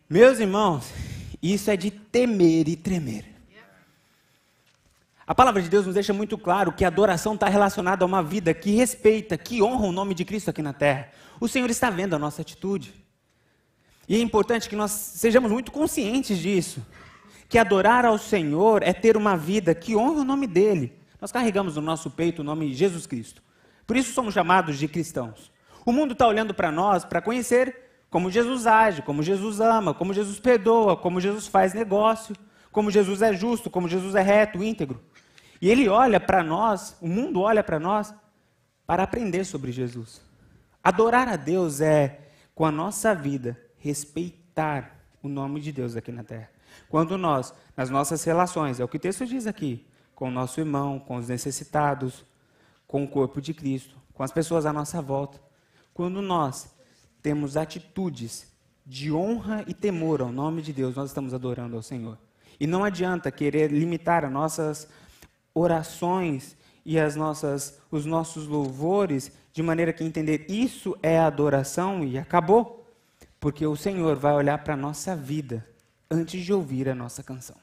Meus 0.09 0.39
irmãos, 0.39 0.91
isso 1.43 1.71
é 1.71 1.77
de 1.77 1.91
temer 1.91 2.69
e 2.69 2.77
tremer. 2.77 3.27
A 5.27 5.35
palavra 5.35 5.61
de 5.61 5.69
Deus 5.69 5.85
nos 5.85 5.95
deixa 5.95 6.15
muito 6.15 6.39
claro 6.39 6.73
que 6.73 6.83
a 6.83 6.89
adoração 6.89 7.35
está 7.35 7.51
relacionada 7.51 8.03
a 8.03 8.07
uma 8.07 8.23
vida 8.23 8.55
que 8.55 8.71
respeita, 8.71 9.37
que 9.37 9.63
honra 9.63 9.87
o 9.87 9.93
nome 9.93 10.15
de 10.15 10.25
Cristo 10.25 10.49
aqui 10.49 10.63
na 10.63 10.73
terra. 10.73 11.11
O 11.39 11.47
Senhor 11.47 11.69
está 11.69 11.91
vendo 11.91 12.17
a 12.17 12.19
nossa 12.19 12.41
atitude. 12.41 12.95
E 14.09 14.17
é 14.17 14.19
importante 14.19 14.71
que 14.71 14.75
nós 14.75 14.91
sejamos 14.91 15.53
muito 15.53 15.71
conscientes 15.71 16.39
disso 16.39 16.83
que 17.49 17.59
adorar 17.59 18.05
ao 18.05 18.19
Senhor 18.19 18.83
é 18.83 18.93
ter 18.93 19.17
uma 19.17 19.37
vida 19.37 19.75
que 19.75 19.97
honra 19.97 20.21
o 20.21 20.25
nome 20.25 20.47
dele. 20.47 20.93
Nós 21.21 21.33
carregamos 21.33 21.77
no 21.77 21.83
nosso 21.83 22.11
peito 22.11 22.41
o 22.41 22.45
nome 22.45 22.69
de 22.69 22.75
Jesus 22.75 23.07
Cristo. 23.07 23.43
Por 23.87 23.97
isso 23.97 24.13
somos 24.13 24.35
chamados 24.35 24.79
de 24.79 24.87
cristãos. 24.87 25.51
O 25.85 25.93
mundo 25.93 26.13
está 26.13 26.27
olhando 26.29 26.53
para 26.53 26.71
nós 26.71 27.05
para 27.05 27.23
conhecer 27.23 27.75
como 28.11 28.31
Jesus 28.31 28.67
age, 28.67 29.03
como 29.03 29.23
Jesus 29.23 29.61
ama, 29.61 29.95
como 29.95 30.13
Jesus 30.13 30.39
perdoa, 30.39 30.97
como 30.97 31.21
Jesus 31.21 31.47
faz 31.47 31.73
negócio, 31.73 32.37
como 32.71 32.91
Jesus 32.91 33.23
é 33.23 33.33
justo, 33.33 33.71
como 33.71 33.89
Jesus 33.89 34.15
é 34.15 34.21
reto, 34.21 34.63
íntegro. 34.63 35.03
E 35.61 35.71
ele 35.71 35.89
olha 35.89 36.21
para 36.21 36.43
nós, 36.43 36.97
o 37.01 37.09
mundo 37.09 37.41
olha 37.41 37.65
para 37.65 37.81
nós 37.81 38.15
para 38.87 39.03
aprender 39.03 39.45
sobre 39.45 39.73
Jesus. 39.73 40.23
Adorar 40.83 41.29
a 41.29 41.37
Deus 41.37 41.81
é, 41.81 42.31
com 42.55 42.65
a 42.65 42.71
nossa 42.71 43.15
vida, 43.15 43.59
respeitar 43.79 44.97
o 45.23 45.29
nome 45.29 45.61
de 45.61 45.73
Deus 45.73 45.97
aqui 45.97 46.13
na 46.13 46.23
terra. 46.23 46.51
Quando 46.89 47.19
nós, 47.19 47.53
nas 47.77 47.91
nossas 47.91 48.23
relações, 48.25 48.81
é 48.81 48.85
o 48.85 48.89
que 48.89 48.97
o 48.97 49.01
texto 49.01 49.27
diz 49.27 49.47
aqui, 49.47 49.87
com 50.15 50.29
o 50.29 50.31
nosso 50.31 50.61
irmão, 50.61 50.99
com 50.99 51.17
os 51.17 51.29
necessitados, 51.29 52.25
com 52.87 53.05
o 53.05 53.09
corpo 53.09 53.41
de 53.41 53.55
Cristo, 53.55 53.97
com 54.15 54.23
as 54.23 54.33
pessoas 54.33 54.67
à 54.67 54.73
nossa 54.73 55.01
volta, 55.01 55.41
quando 55.95 56.21
nós 56.23 56.75
temos 57.23 57.57
atitudes 57.57 58.47
de 58.87 59.13
honra 59.13 59.65
e 59.67 59.75
temor 59.75 60.23
ao 60.23 60.33
nome 60.33 60.63
de 60.63 60.73
Deus, 60.73 60.97
nós 60.97 61.11
estamos 61.11 61.35
adorando 61.35 61.77
ao 61.77 61.83
Senhor. 61.83 62.19
E 62.59 62.67
não 62.67 62.83
adianta 62.83 63.31
querer 63.31 63.71
limitar 63.71 64.25
as 64.25 64.33
nossas 64.33 64.89
orações 65.55 66.57
e 66.85 66.99
as 66.99 67.15
nossas, 67.15 67.81
os 67.91 68.07
nossos 68.07 68.47
louvores 68.47 69.31
de 69.53 69.63
maneira 69.63 69.93
que 69.93 70.03
entender 70.03 70.47
isso 70.49 70.97
é 71.03 71.19
adoração 71.19 72.03
e 72.03 72.19
acabou. 72.19 72.87
Porque 73.39 73.67
o 73.67 73.77
Senhor 73.77 74.17
vai 74.17 74.33
olhar 74.33 74.59
para 74.65 74.75
a 74.75 74.77
nossa 74.77 75.15
vida 75.15 75.67
antes 76.11 76.45
de 76.45 76.53
ouvir 76.53 76.89
a 76.89 76.95
nossa 76.95 77.23
canção. 77.23 77.57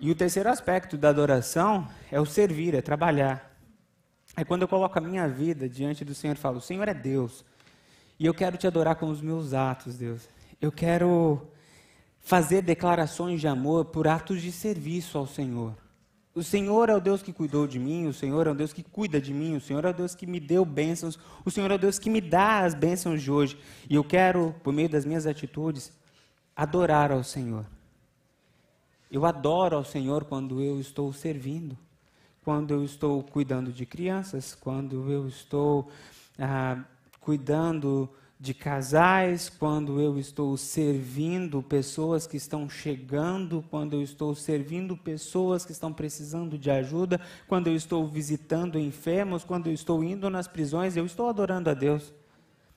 E 0.00 0.10
o 0.10 0.14
terceiro 0.14 0.48
aspecto 0.48 0.96
da 0.96 1.10
adoração 1.10 1.86
é 2.10 2.18
o 2.18 2.24
servir, 2.24 2.74
é 2.74 2.80
trabalhar. 2.80 3.54
É 4.34 4.44
quando 4.44 4.62
eu 4.62 4.68
coloco 4.68 4.96
a 4.98 5.02
minha 5.02 5.28
vida 5.28 5.68
diante 5.68 6.04
do 6.04 6.14
Senhor 6.14 6.34
e 6.34 6.38
falo: 6.38 6.56
O 6.56 6.62
Senhor 6.62 6.88
é 6.88 6.94
Deus. 6.94 7.44
E 8.18 8.24
eu 8.24 8.32
quero 8.32 8.56
te 8.56 8.66
adorar 8.66 8.96
com 8.96 9.10
os 9.10 9.20
meus 9.20 9.52
atos, 9.52 9.98
Deus. 9.98 10.28
Eu 10.60 10.72
quero 10.72 11.46
fazer 12.20 12.62
declarações 12.62 13.40
de 13.40 13.48
amor 13.48 13.86
por 13.86 14.08
atos 14.08 14.40
de 14.40 14.52
serviço 14.52 15.18
ao 15.18 15.26
Senhor. 15.26 15.74
O 16.40 16.42
Senhor 16.42 16.88
é 16.88 16.96
o 16.96 17.00
Deus 17.00 17.20
que 17.20 17.34
cuidou 17.34 17.66
de 17.66 17.78
mim, 17.78 18.06
o 18.06 18.14
Senhor 18.14 18.46
é 18.46 18.50
o 18.50 18.54
Deus 18.54 18.72
que 18.72 18.82
cuida 18.82 19.20
de 19.20 19.34
mim, 19.34 19.56
o 19.56 19.60
Senhor 19.60 19.84
é 19.84 19.90
o 19.90 19.92
Deus 19.92 20.14
que 20.14 20.26
me 20.26 20.40
deu 20.40 20.64
bênçãos, 20.64 21.18
o 21.44 21.50
Senhor 21.50 21.70
é 21.70 21.74
o 21.74 21.78
Deus 21.78 21.98
que 21.98 22.08
me 22.08 22.18
dá 22.18 22.60
as 22.60 22.72
bênçãos 22.72 23.20
de 23.20 23.30
hoje. 23.30 23.58
E 23.90 23.94
eu 23.94 24.02
quero, 24.02 24.54
por 24.64 24.72
meio 24.72 24.88
das 24.88 25.04
minhas 25.04 25.26
atitudes, 25.26 25.92
adorar 26.56 27.12
ao 27.12 27.22
Senhor. 27.22 27.66
Eu 29.12 29.26
adoro 29.26 29.76
ao 29.76 29.84
Senhor 29.84 30.24
quando 30.24 30.62
eu 30.62 30.80
estou 30.80 31.12
servindo, 31.12 31.76
quando 32.42 32.72
eu 32.72 32.84
estou 32.84 33.22
cuidando 33.22 33.70
de 33.70 33.84
crianças, 33.84 34.54
quando 34.54 35.12
eu 35.12 35.28
estou 35.28 35.90
ah, 36.38 36.82
cuidando 37.20 38.08
de 38.40 38.54
casais, 38.54 39.50
quando 39.50 40.00
eu 40.00 40.18
estou 40.18 40.56
servindo 40.56 41.62
pessoas 41.62 42.26
que 42.26 42.38
estão 42.38 42.70
chegando, 42.70 43.62
quando 43.70 43.92
eu 43.92 44.02
estou 44.02 44.34
servindo 44.34 44.96
pessoas 44.96 45.66
que 45.66 45.72
estão 45.72 45.92
precisando 45.92 46.56
de 46.56 46.70
ajuda, 46.70 47.20
quando 47.46 47.66
eu 47.66 47.76
estou 47.76 48.08
visitando 48.08 48.78
enfermos, 48.78 49.44
quando 49.44 49.66
eu 49.66 49.74
estou 49.74 50.02
indo 50.02 50.30
nas 50.30 50.48
prisões, 50.48 50.96
eu 50.96 51.04
estou 51.04 51.28
adorando 51.28 51.68
a 51.68 51.74
Deus. 51.74 52.14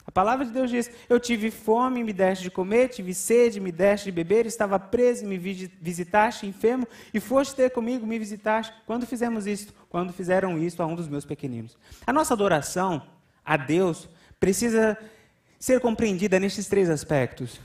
A 0.06 0.12
palavra 0.12 0.46
de 0.46 0.52
Deus 0.52 0.70
diz: 0.70 0.92
Eu 1.08 1.18
tive 1.18 1.50
fome, 1.50 2.04
me 2.04 2.12
deste 2.12 2.44
de 2.44 2.52
comer, 2.52 2.90
tive 2.90 3.14
sede, 3.14 3.62
me 3.62 3.72
deste 3.72 4.06
de 4.06 4.12
beber, 4.12 4.46
estava 4.46 4.78
preso, 4.78 5.26
me 5.26 5.38
visitaste, 5.38 6.46
enfermo, 6.46 6.86
e 7.14 7.22
foste 7.22 7.56
ter 7.56 7.70
comigo, 7.70 8.06
me 8.06 8.20
visitaste. 8.20 8.74
Quando 8.86 9.08
fizemos 9.08 9.48
isto? 9.48 9.74
Quando 9.90 10.12
fizeram 10.12 10.58
isto 10.62 10.84
a 10.84 10.86
um 10.86 10.94
dos 10.94 11.08
meus 11.08 11.24
pequeninos. 11.24 11.78
A 12.06 12.12
nossa 12.12 12.34
adoração 12.34 13.02
a 13.46 13.56
Deus 13.56 14.10
precisa 14.42 14.98
ser 15.64 15.80
compreendida 15.80 16.42
nestes 16.42 16.68
três 16.68 16.90
aspectos: 16.90 17.58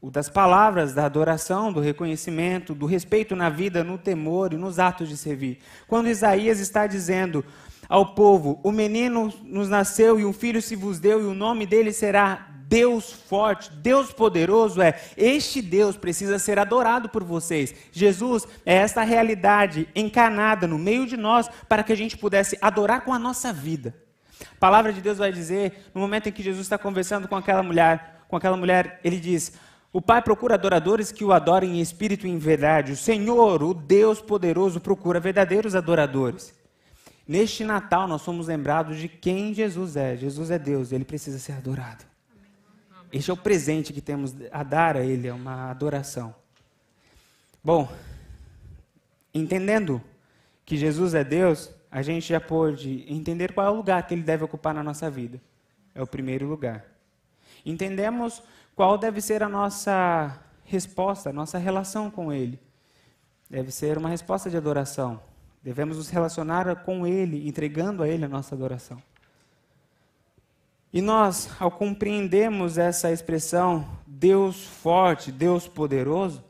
o 0.00 0.12
das 0.12 0.28
palavras, 0.28 0.94
da 0.94 1.04
adoração, 1.04 1.72
do 1.72 1.80
reconhecimento, 1.80 2.72
do 2.72 2.86
respeito 2.86 3.34
na 3.34 3.50
vida, 3.50 3.82
no 3.82 3.98
temor 3.98 4.52
e 4.52 4.56
nos 4.56 4.78
atos 4.78 5.08
de 5.08 5.16
servir. 5.16 5.58
Quando 5.88 6.08
Isaías 6.08 6.60
está 6.60 6.86
dizendo 6.86 7.44
ao 7.88 8.14
povo: 8.14 8.60
O 8.62 8.70
menino 8.70 9.34
nos 9.42 9.68
nasceu 9.68 10.20
e 10.20 10.24
um 10.24 10.32
filho 10.32 10.62
se 10.62 10.76
vos 10.76 11.00
deu, 11.00 11.20
e 11.20 11.24
o 11.24 11.34
nome 11.34 11.66
dele 11.66 11.92
será 11.92 12.46
Deus 12.68 13.10
forte, 13.10 13.72
Deus 13.72 14.12
poderoso 14.12 14.80
é. 14.80 15.00
Este 15.16 15.60
Deus 15.60 15.96
precisa 15.96 16.38
ser 16.38 16.60
adorado 16.60 17.08
por 17.08 17.24
vocês. 17.24 17.74
Jesus 17.90 18.46
é 18.64 18.76
esta 18.76 19.02
realidade 19.02 19.88
encarnada 19.96 20.68
no 20.68 20.78
meio 20.78 21.08
de 21.08 21.16
nós 21.16 21.50
para 21.68 21.82
que 21.82 21.92
a 21.92 21.96
gente 21.96 22.16
pudesse 22.16 22.56
adorar 22.62 23.00
com 23.00 23.12
a 23.12 23.18
nossa 23.18 23.52
vida. 23.52 23.92
A 24.50 24.58
palavra 24.58 24.92
de 24.92 25.00
Deus 25.00 25.18
vai 25.18 25.32
dizer, 25.32 25.90
no 25.94 26.00
momento 26.00 26.28
em 26.28 26.32
que 26.32 26.42
Jesus 26.42 26.66
está 26.66 26.78
conversando 26.78 27.28
com 27.28 27.36
aquela 27.36 27.62
mulher, 27.62 28.24
com 28.28 28.36
aquela 28.36 28.56
mulher, 28.56 29.00
ele 29.04 29.20
diz: 29.20 29.52
O 29.92 30.00
Pai 30.00 30.22
procura 30.22 30.54
adoradores 30.54 31.12
que 31.12 31.24
o 31.24 31.32
adorem 31.32 31.78
em 31.78 31.80
espírito 31.80 32.26
e 32.26 32.30
em 32.30 32.38
verdade. 32.38 32.92
O 32.92 32.96
Senhor, 32.96 33.62
o 33.62 33.74
Deus 33.74 34.20
poderoso, 34.20 34.80
procura 34.80 35.20
verdadeiros 35.20 35.74
adoradores. 35.74 36.54
Neste 37.26 37.64
Natal 37.64 38.08
nós 38.08 38.22
somos 38.22 38.48
lembrados 38.48 38.98
de 38.98 39.08
quem 39.08 39.54
Jesus 39.54 39.96
é. 39.96 40.16
Jesus 40.16 40.50
é 40.50 40.58
Deus, 40.58 40.92
ele 40.92 41.04
precisa 41.04 41.38
ser 41.38 41.52
adorado. 41.52 42.04
Este 43.12 43.30
é 43.30 43.34
o 43.34 43.36
presente 43.36 43.92
que 43.92 44.00
temos 44.00 44.34
a 44.50 44.62
dar 44.62 44.96
a 44.96 45.04
ele, 45.04 45.28
é 45.28 45.32
uma 45.32 45.70
adoração. 45.70 46.34
Bom, 47.62 47.92
entendendo 49.34 50.02
que 50.64 50.76
Jesus 50.76 51.14
é 51.14 51.22
Deus, 51.22 51.70
a 51.92 52.00
gente 52.00 52.26
já 52.26 52.40
pôde 52.40 53.04
entender 53.06 53.52
qual 53.52 53.66
é 53.66 53.70
o 53.70 53.74
lugar 53.74 54.06
que 54.06 54.14
ele 54.14 54.22
deve 54.22 54.42
ocupar 54.42 54.72
na 54.72 54.82
nossa 54.82 55.10
vida. 55.10 55.38
É 55.94 56.02
o 56.02 56.06
primeiro 56.06 56.48
lugar. 56.48 56.86
Entendemos 57.66 58.42
qual 58.74 58.96
deve 58.96 59.20
ser 59.20 59.42
a 59.42 59.48
nossa 59.48 60.40
resposta, 60.64 61.28
a 61.28 61.32
nossa 61.34 61.58
relação 61.58 62.10
com 62.10 62.32
ele. 62.32 62.58
Deve 63.50 63.70
ser 63.70 63.98
uma 63.98 64.08
resposta 64.08 64.48
de 64.48 64.56
adoração. 64.56 65.20
Devemos 65.62 65.98
nos 65.98 66.08
relacionar 66.08 66.74
com 66.76 67.06
ele, 67.06 67.46
entregando 67.46 68.02
a 68.02 68.08
ele 68.08 68.24
a 68.24 68.28
nossa 68.28 68.54
adoração. 68.54 69.00
E 70.90 71.02
nós, 71.02 71.50
ao 71.60 71.70
compreendermos 71.70 72.78
essa 72.78 73.12
expressão 73.12 73.86
Deus 74.06 74.64
forte, 74.64 75.30
Deus 75.30 75.68
poderoso, 75.68 76.42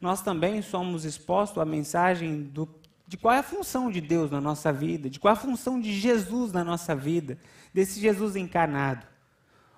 nós 0.00 0.22
também 0.22 0.62
somos 0.62 1.04
expostos 1.04 1.60
à 1.60 1.64
mensagem 1.66 2.42
do, 2.42 2.66
de 3.08 3.16
qual 3.16 3.34
é 3.34 3.38
a 3.38 3.42
função 3.42 3.90
de 3.90 4.02
Deus 4.02 4.30
na 4.30 4.38
nossa 4.38 4.70
vida, 4.70 5.08
de 5.08 5.18
qual 5.18 5.34
é 5.34 5.36
a 5.36 5.40
função 5.40 5.80
de 5.80 5.98
Jesus 5.98 6.52
na 6.52 6.62
nossa 6.62 6.94
vida, 6.94 7.38
desse 7.72 7.98
Jesus 7.98 8.36
encarnado. 8.36 9.06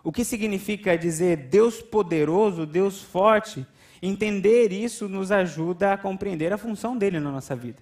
O 0.02 0.10
que 0.10 0.24
significa 0.24 0.98
dizer 0.98 1.36
Deus 1.36 1.80
poderoso, 1.80 2.66
Deus 2.66 3.00
forte? 3.00 3.64
Entender 4.02 4.72
isso 4.72 5.08
nos 5.08 5.30
ajuda 5.30 5.92
a 5.92 5.96
compreender 5.96 6.52
a 6.52 6.58
função 6.58 6.96
dele 6.96 7.20
na 7.20 7.30
nossa 7.30 7.54
vida. 7.54 7.80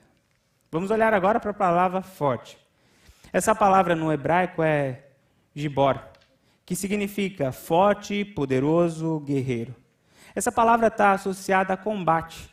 Vamos 0.71 0.91
olhar 0.91 1.15
agora 1.15 1.41
para 1.41 1.53
a 1.53 1.55
palavra 1.55 2.03
forte. 2.03 2.59
Essa 3.33 3.55
palavra 3.55 3.97
no 3.97 4.13
hebraico 4.13 4.63
é 4.63 5.03
gibor, 5.55 5.99
que 6.67 6.77
significa 6.77 7.53
forte, 7.53 8.23
poderoso, 8.23 9.21
guerreiro. 9.21 9.75
Essa 10.35 10.53
palavra 10.53 10.89
está 10.89 11.13
associada 11.13 11.73
a 11.73 11.77
combate, 11.77 12.51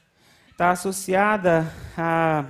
está 0.51 0.71
associada 0.71 1.69
a. 1.97 2.45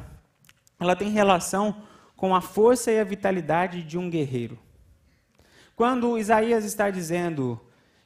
Ela 0.79 0.95
tem 0.95 1.09
relação 1.09 1.75
com 2.15 2.35
a 2.35 2.41
força 2.41 2.91
e 2.91 2.99
a 2.99 3.03
vitalidade 3.03 3.83
de 3.83 3.97
um 3.97 4.09
guerreiro. 4.09 4.57
Quando 5.75 6.17
Isaías 6.17 6.63
está 6.63 6.89
dizendo 6.89 7.59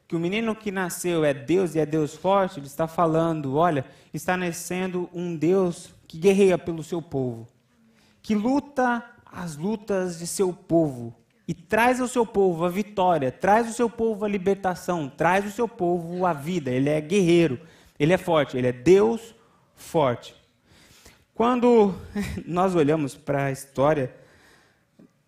que 0.07 0.15
o 0.15 0.19
menino 0.19 0.55
que 0.55 0.71
nasceu 0.71 1.23
é 1.23 1.33
Deus 1.33 1.75
e 1.75 1.79
é 1.79 1.85
Deus 1.85 2.15
forte, 2.15 2.59
ele 2.59 2.65
está 2.65 2.87
falando: 2.87 3.55
olha, 3.55 3.85
está 4.13 4.35
nascendo 4.35 5.09
um 5.13 5.35
Deus 5.35 5.93
que 6.07 6.17
guerreia 6.17 6.57
pelo 6.57 6.83
seu 6.83 7.01
povo, 7.01 7.47
que 8.21 8.33
luta 8.33 9.03
as 9.25 9.55
lutas 9.55 10.17
de 10.17 10.25
seu 10.25 10.51
povo 10.51 11.15
e 11.47 11.53
traz 11.53 11.99
ao 11.99 12.07
seu 12.07 12.25
povo 12.25 12.65
a 12.65 12.69
vitória, 12.69 13.31
traz 13.31 13.67
ao 13.67 13.73
seu 13.73 13.89
povo 13.89 14.25
a 14.25 14.27
libertação, 14.27 15.09
traz 15.09 15.45
ao 15.45 15.51
seu 15.51 15.67
povo 15.67 16.25
a 16.25 16.33
vida. 16.33 16.69
Ele 16.69 16.89
é 16.89 17.01
guerreiro, 17.01 17.59
ele 17.99 18.13
é 18.13 18.17
forte, 18.17 18.57
ele 18.57 18.67
é 18.67 18.71
Deus 18.71 19.33
forte. 19.75 20.38
Quando 21.39 21.95
nós 22.45 22.75
olhamos 22.75 23.15
para 23.15 23.45
a 23.45 23.51
história 23.51 24.13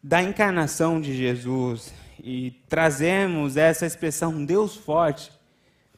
da 0.04 0.22
encarnação 0.22 1.00
de 1.00 1.16
Jesus 1.16 1.94
e 2.22 2.52
trazemos 2.68 3.56
essa 3.56 3.86
expressão 3.86 4.44
Deus 4.44 4.76
forte, 4.76 5.32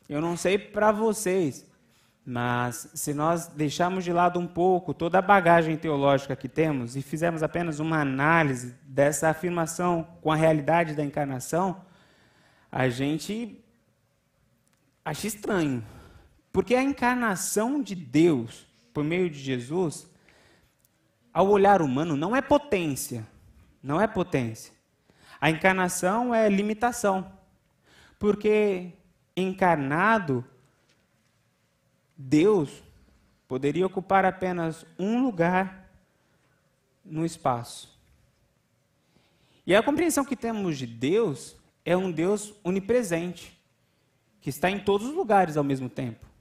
eu 0.08 0.22
não 0.22 0.38
sei 0.38 0.60
para 0.60 0.92
vocês, 0.92 1.66
mas 2.24 2.92
se 2.94 3.12
nós 3.12 3.48
deixarmos 3.48 4.04
de 4.04 4.14
lado 4.14 4.40
um 4.40 4.46
pouco 4.46 4.94
toda 4.94 5.18
a 5.18 5.20
bagagem 5.20 5.78
teológica 5.78 6.36
que 6.36 6.48
temos 6.48 6.96
e 6.96 7.02
fizermos 7.02 7.42
apenas 7.42 7.80
uma 7.80 8.00
análise 8.00 8.76
dessa 8.84 9.30
afirmação 9.30 10.08
com 10.22 10.32
a 10.32 10.36
realidade 10.36 10.94
da 10.94 11.04
encarnação, 11.04 11.84
a 12.72 12.88
gente 12.88 13.60
acha 15.04 15.26
estranho. 15.26 15.84
Porque 16.52 16.76
a 16.76 16.84
encarnação 16.84 17.82
de 17.82 17.96
Deus 17.96 18.72
por 18.94 19.04
meio 19.04 19.30
de 19.30 19.40
Jesus, 19.40 20.08
ao 21.34 21.50
olhar 21.50 21.82
humano, 21.82 22.16
não 22.16 22.36
é 22.36 22.42
potência. 22.42 23.28
Não 23.82 24.00
é 24.00 24.08
potência. 24.08 24.74
A 25.42 25.50
encarnação 25.50 26.34
é 26.34 26.48
limitação. 26.48 27.34
Porque 28.20 28.94
encarnado 29.36 30.46
Deus 32.16 32.84
poderia 33.48 33.86
ocupar 33.86 34.24
apenas 34.24 34.86
um 34.98 35.24
lugar 35.24 35.90
no 37.04 37.26
espaço. 37.26 38.00
E 39.66 39.76
a 39.76 39.84
compreensão 39.84 40.24
que 40.24 40.36
temos 40.36 40.78
de 40.78 40.86
Deus 40.86 41.56
é 41.84 41.96
um 41.96 42.12
Deus 42.12 42.54
onipresente, 42.64 43.58
que 44.40 44.50
está 44.50 44.70
em 44.70 44.80
todos 44.80 45.08
os 45.08 45.14
lugares 45.14 45.58
ao 45.58 45.64
mesmo 45.64 45.90
tempo. 45.90 46.33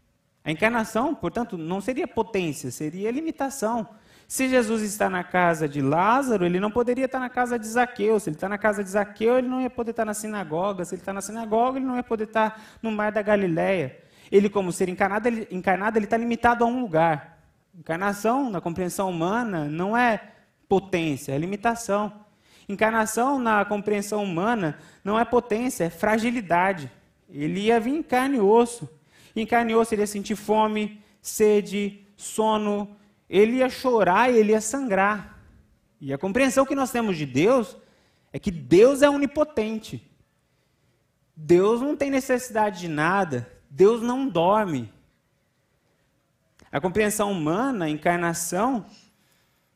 A 0.45 0.51
encarnação, 0.51 1.15
portanto, 1.15 1.57
não 1.57 1.81
seria 1.81 2.07
potência, 2.07 2.71
seria 2.71 3.11
limitação. 3.11 3.89
Se 4.27 4.49
Jesus 4.49 4.83
está 4.83 5.11
na 5.11 5.23
casa 5.23 5.69
de 5.69 5.81
Lázaro, 5.81 6.45
ele 6.45 6.59
não 6.59 6.71
poderia 6.71 7.05
estar 7.05 7.21
na 7.21 7.29
casa 7.29 7.59
de 7.59 7.67
Zaqueu. 7.67 8.19
Se 8.19 8.31
ele 8.31 8.37
está 8.37 8.49
na 8.49 8.59
casa 8.59 8.83
de 8.83 8.91
Zaqueu, 8.91 9.39
ele 9.39 9.49
não 9.49 9.61
ia 9.61 9.71
poder 9.71 9.91
estar 9.91 10.05
na 10.05 10.15
sinagoga. 10.15 10.85
Se 10.85 10.95
ele 10.95 11.03
está 11.03 11.13
na 11.13 11.21
sinagoga, 11.21 11.79
ele 11.79 11.87
não 11.87 11.97
ia 11.97 12.03
poder 12.03 12.25
estar 12.25 12.61
no 12.83 12.91
mar 12.91 13.13
da 13.13 13.23
Galileia 13.23 14.03
ele, 14.33 14.49
como 14.49 14.73
ser 14.73 14.89
encarnado, 14.89 15.29
ele, 15.29 15.47
encarnado, 15.51 15.99
ele 15.99 16.07
está 16.07 16.17
limitado 16.17 16.65
a 16.65 16.67
um 16.67 16.81
lugar. 16.81 17.39
Encarnação, 17.79 18.49
na 18.49 18.63
compreensão 18.63 19.11
humana, 19.11 19.67
não 19.67 19.95
é 19.95 20.33
potência, 20.67 21.33
é 21.33 21.39
limitação. 21.39 22.11
Encarnação, 22.67 23.39
na 23.39 23.63
compreensão 23.67 24.25
humana, 24.25 24.79
não 25.05 25.21
é 25.21 25.25
potência, 25.27 25.85
é 25.85 25.91
fragilidade. 25.91 26.91
Ele 27.29 27.61
ia 27.61 27.79
vir 27.79 27.95
em 27.95 28.03
carne 28.03 28.39
e 28.39 28.41
osso. 28.41 28.89
Em 29.35 29.47
carne 29.47 29.73
e 29.73 29.77
osso, 29.77 29.95
ele 29.95 30.03
ia 30.03 30.07
sentir 30.07 30.37
fome, 30.37 31.03
sede, 31.21 32.07
sono. 32.17 32.97
Ele 33.29 33.57
ia 33.57 33.69
chorar 33.69 34.31
e 34.31 34.39
ele 34.39 34.53
ia 34.53 34.61
sangrar. 34.61 35.39
E 36.01 36.13
a 36.13 36.19
compreensão 36.19 36.67
que 36.67 36.75
nós 36.75 36.91
temos 36.91 37.17
de 37.17 37.25
Deus 37.25 37.77
é 38.33 38.39
que 38.39 38.51
Deus 38.51 39.03
é 39.03 39.09
onipotente. 39.09 40.11
Deus 41.35 41.81
não 41.81 41.97
tem 41.97 42.11
necessidade 42.11 42.81
de 42.81 42.89
nada. 42.89 43.51
Deus 43.71 44.03
não 44.03 44.29
dorme. 44.29 44.93
A 46.71 46.81
compreensão 46.81 47.31
humana, 47.31 47.85
a 47.85 47.89
encarnação, 47.89 48.85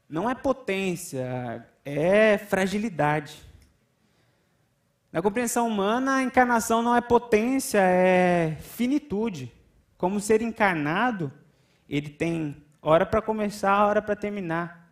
não 0.08 0.28
é 0.28 0.34
potência, 0.34 1.66
é 1.84 2.38
fragilidade. 2.38 3.45
Na 5.12 5.22
compreensão 5.22 5.66
humana, 5.66 6.16
a 6.16 6.22
encarnação 6.22 6.82
não 6.82 6.94
é 6.94 7.00
potência, 7.00 7.78
é 7.80 8.56
finitude. 8.60 9.52
Como 9.96 10.20
ser 10.20 10.42
encarnado, 10.42 11.32
ele 11.88 12.08
tem 12.08 12.56
hora 12.82 13.06
para 13.06 13.22
começar, 13.22 13.86
hora 13.86 14.02
para 14.02 14.14
terminar. 14.14 14.90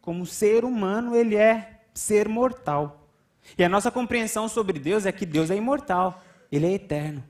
Como 0.00 0.26
ser 0.26 0.64
humano, 0.64 1.16
ele 1.16 1.36
é 1.36 1.80
ser 1.94 2.28
mortal. 2.28 3.08
E 3.56 3.64
a 3.64 3.68
nossa 3.68 3.90
compreensão 3.90 4.48
sobre 4.48 4.78
Deus 4.78 5.06
é 5.06 5.12
que 5.12 5.26
Deus 5.26 5.50
é 5.50 5.56
imortal, 5.56 6.22
ele 6.50 6.66
é 6.66 6.72
eterno. 6.72 7.22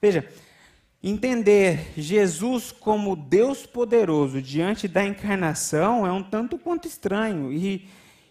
Veja, 0.00 0.28
entender 1.02 1.92
Jesus 1.96 2.72
como 2.72 3.16
Deus 3.16 3.66
poderoso 3.66 4.40
diante 4.40 4.86
da 4.86 5.04
encarnação 5.04 6.06
é 6.06 6.12
um 6.12 6.22
tanto 6.22 6.58
quanto 6.58 6.86
estranho. 6.86 7.52
E, 7.52 7.88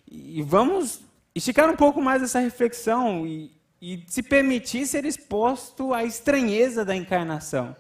e 0.10 0.42
vamos 0.42 1.02
esticar 1.40 1.70
um 1.70 1.76
pouco 1.76 2.02
mais 2.02 2.22
essa 2.22 2.40
reflexão 2.40 3.26
e, 3.26 3.52
e 3.82 4.04
se 4.08 4.22
permitir 4.22 4.86
ser 4.86 5.06
exposto 5.06 5.94
à 5.94 6.04
estranheza 6.04 6.86
da 6.86 6.96
encarnação. 6.96 7.76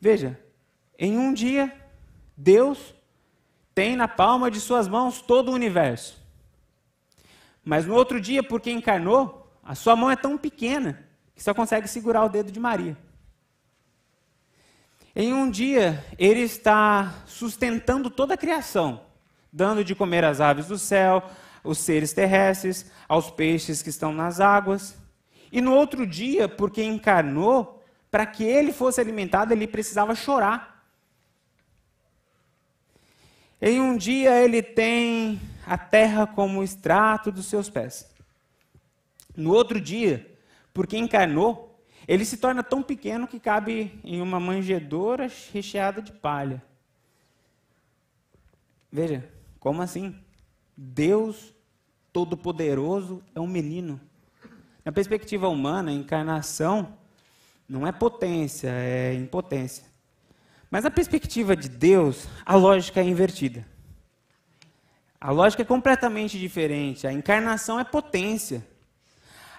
Veja, 0.00 0.38
em 0.98 1.18
um 1.18 1.32
dia, 1.32 1.74
Deus 2.36 2.94
tem 3.74 3.96
na 3.96 4.06
palma 4.06 4.50
de 4.50 4.60
suas 4.60 4.86
mãos 4.86 5.20
todo 5.20 5.50
o 5.50 5.54
universo. 5.54 6.20
Mas 7.64 7.86
no 7.86 7.94
outro 7.94 8.20
dia, 8.20 8.42
porque 8.42 8.70
encarnou, 8.70 9.50
a 9.62 9.74
sua 9.74 9.96
mão 9.96 10.10
é 10.10 10.16
tão 10.16 10.36
pequena 10.36 11.06
que 11.34 11.42
só 11.42 11.54
consegue 11.54 11.88
segurar 11.88 12.24
o 12.24 12.28
dedo 12.28 12.52
de 12.52 12.60
Maria. 12.60 12.96
Em 15.14 15.32
um 15.32 15.50
dia, 15.50 16.04
ele 16.18 16.40
está 16.40 17.22
sustentando 17.26 18.10
toda 18.10 18.34
a 18.34 18.36
criação, 18.38 19.02
dando 19.52 19.84
de 19.84 19.94
comer 19.94 20.24
às 20.24 20.40
aves 20.40 20.66
do 20.66 20.78
céu, 20.78 21.22
os 21.62 21.78
seres 21.78 22.12
terrestres, 22.12 22.90
aos 23.08 23.30
peixes 23.30 23.82
que 23.82 23.90
estão 23.90 24.12
nas 24.12 24.40
águas. 24.40 24.96
E 25.50 25.60
no 25.60 25.74
outro 25.74 26.06
dia, 26.06 26.48
porque 26.48 26.82
encarnou, 26.82 27.82
para 28.10 28.26
que 28.26 28.44
ele 28.44 28.72
fosse 28.72 29.00
alimentado, 29.00 29.52
ele 29.52 29.66
precisava 29.66 30.14
chorar. 30.14 30.86
Em 33.60 33.80
um 33.80 33.96
dia, 33.96 34.42
ele 34.42 34.62
tem 34.62 35.40
a 35.66 35.78
terra 35.78 36.26
como 36.26 36.64
extrato 36.64 37.30
dos 37.30 37.46
seus 37.46 37.70
pés. 37.70 38.10
No 39.36 39.52
outro 39.52 39.80
dia, 39.80 40.28
porque 40.74 40.96
encarnou, 40.96 41.80
ele 42.08 42.24
se 42.24 42.36
torna 42.36 42.62
tão 42.62 42.82
pequeno 42.82 43.28
que 43.28 43.38
cabe 43.38 44.00
em 44.02 44.20
uma 44.20 44.40
manjedoura 44.40 45.30
recheada 45.52 46.02
de 46.02 46.12
palha. 46.12 46.62
Veja, 48.90 49.26
como 49.60 49.80
assim? 49.80 50.21
Deus 50.82 51.54
Todo-Poderoso 52.12 53.22
é 53.34 53.40
um 53.40 53.46
menino. 53.46 54.00
Na 54.84 54.90
perspectiva 54.90 55.48
humana, 55.48 55.92
a 55.92 55.94
encarnação 55.94 56.98
não 57.68 57.86
é 57.86 57.92
potência, 57.92 58.68
é 58.68 59.14
impotência. 59.14 59.84
Mas 60.68 60.82
na 60.82 60.90
perspectiva 60.90 61.54
de 61.54 61.68
Deus, 61.68 62.26
a 62.44 62.56
lógica 62.56 63.00
é 63.00 63.04
invertida. 63.04 63.64
A 65.20 65.30
lógica 65.30 65.62
é 65.62 65.64
completamente 65.64 66.36
diferente. 66.38 67.06
A 67.06 67.12
encarnação 67.12 67.78
é 67.78 67.84
potência. 67.84 68.66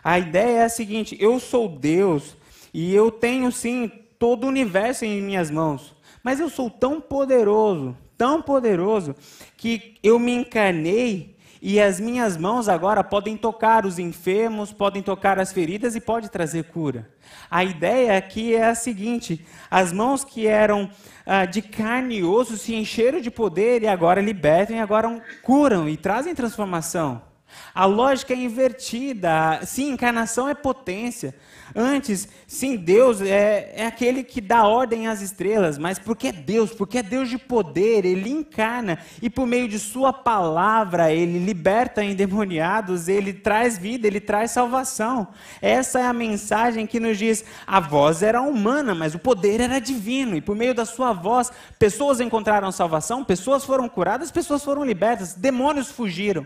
A 0.03 0.19
ideia 0.19 0.59
é 0.59 0.63
a 0.65 0.69
seguinte: 0.69 1.15
eu 1.19 1.39
sou 1.39 1.69
Deus 1.69 2.35
e 2.73 2.93
eu 2.93 3.09
tenho 3.09 3.49
sim 3.49 3.87
todo 4.19 4.43
o 4.43 4.47
universo 4.47 5.05
em 5.05 5.21
minhas 5.21 5.49
mãos, 5.49 5.95
mas 6.21 6.39
eu 6.39 6.49
sou 6.49 6.69
tão 6.69 6.99
poderoso, 6.99 7.97
tão 8.23 8.41
poderoso, 8.41 9.13
que 9.57 9.97
eu 10.01 10.17
me 10.17 10.31
encarnei 10.33 11.35
e 11.61 11.77
as 11.77 11.99
minhas 11.99 12.37
mãos 12.37 12.69
agora 12.69 13.03
podem 13.03 13.35
tocar 13.35 13.85
os 13.85 13.99
enfermos, 13.99 14.71
podem 14.71 15.03
tocar 15.03 15.37
as 15.37 15.51
feridas 15.51 15.93
e 15.93 15.99
pode 15.99 16.29
trazer 16.29 16.63
cura. 16.63 17.09
A 17.51 17.65
ideia 17.65 18.17
aqui 18.17 18.55
é 18.55 18.67
a 18.67 18.75
seguinte: 18.75 19.45
as 19.69 19.91
mãos 19.91 20.23
que 20.23 20.47
eram 20.47 20.89
ah, 21.25 21.43
de 21.43 21.61
carne 21.61 22.19
e 22.19 22.23
osso 22.23 22.55
se 22.55 22.73
encheram 22.73 23.19
de 23.19 23.29
poder 23.29 23.83
e 23.83 23.87
agora 23.89 24.21
libertam 24.21 24.77
e 24.77 24.79
agora 24.79 25.21
curam 25.41 25.89
e 25.89 25.97
trazem 25.97 26.33
transformação. 26.33 27.21
A 27.75 27.83
lógica 27.83 28.33
é 28.33 28.37
invertida. 28.37 29.59
Sim, 29.65 29.91
encarnação 29.91 30.47
é 30.47 30.53
potência. 30.53 31.35
Antes, 31.75 32.27
sim, 32.45 32.75
Deus 32.75 33.21
é, 33.21 33.73
é 33.75 33.85
aquele 33.85 34.23
que 34.23 34.39
dá 34.39 34.65
ordem 34.65 35.07
às 35.07 35.21
estrelas, 35.21 35.77
mas 35.77 35.97
porque 35.97 36.27
é 36.27 36.31
Deus, 36.31 36.71
porque 36.71 36.99
é 36.99 37.03
Deus 37.03 37.29
de 37.29 37.37
poder, 37.37 38.05
Ele 38.05 38.29
encarna 38.29 38.99
e 39.21 39.29
por 39.29 39.47
meio 39.47 39.67
de 39.67 39.79
Sua 39.79 40.13
palavra 40.13 41.11
Ele 41.11 41.39
liberta 41.39 42.03
endemoniados, 42.03 43.07
Ele 43.07 43.33
traz 43.33 43.77
vida, 43.77 44.05
Ele 44.05 44.19
traz 44.19 44.51
salvação. 44.51 45.29
Essa 45.61 45.99
é 45.99 46.05
a 46.05 46.13
mensagem 46.13 46.85
que 46.85 46.99
nos 46.99 47.17
diz: 47.17 47.43
a 47.65 47.79
voz 47.79 48.21
era 48.21 48.41
humana, 48.41 48.93
mas 48.93 49.15
o 49.15 49.19
poder 49.19 49.59
era 49.61 49.79
divino, 49.79 50.35
e 50.35 50.41
por 50.41 50.55
meio 50.55 50.75
da 50.75 50.85
Sua 50.85 51.13
voz, 51.13 51.51
pessoas 51.79 52.19
encontraram 52.19 52.71
salvação, 52.71 53.23
pessoas 53.23 53.63
foram 53.63 53.89
curadas, 53.89 54.31
pessoas 54.31 54.63
foram 54.63 54.85
libertas, 54.85 55.33
demônios 55.33 55.89
fugiram. 55.89 56.45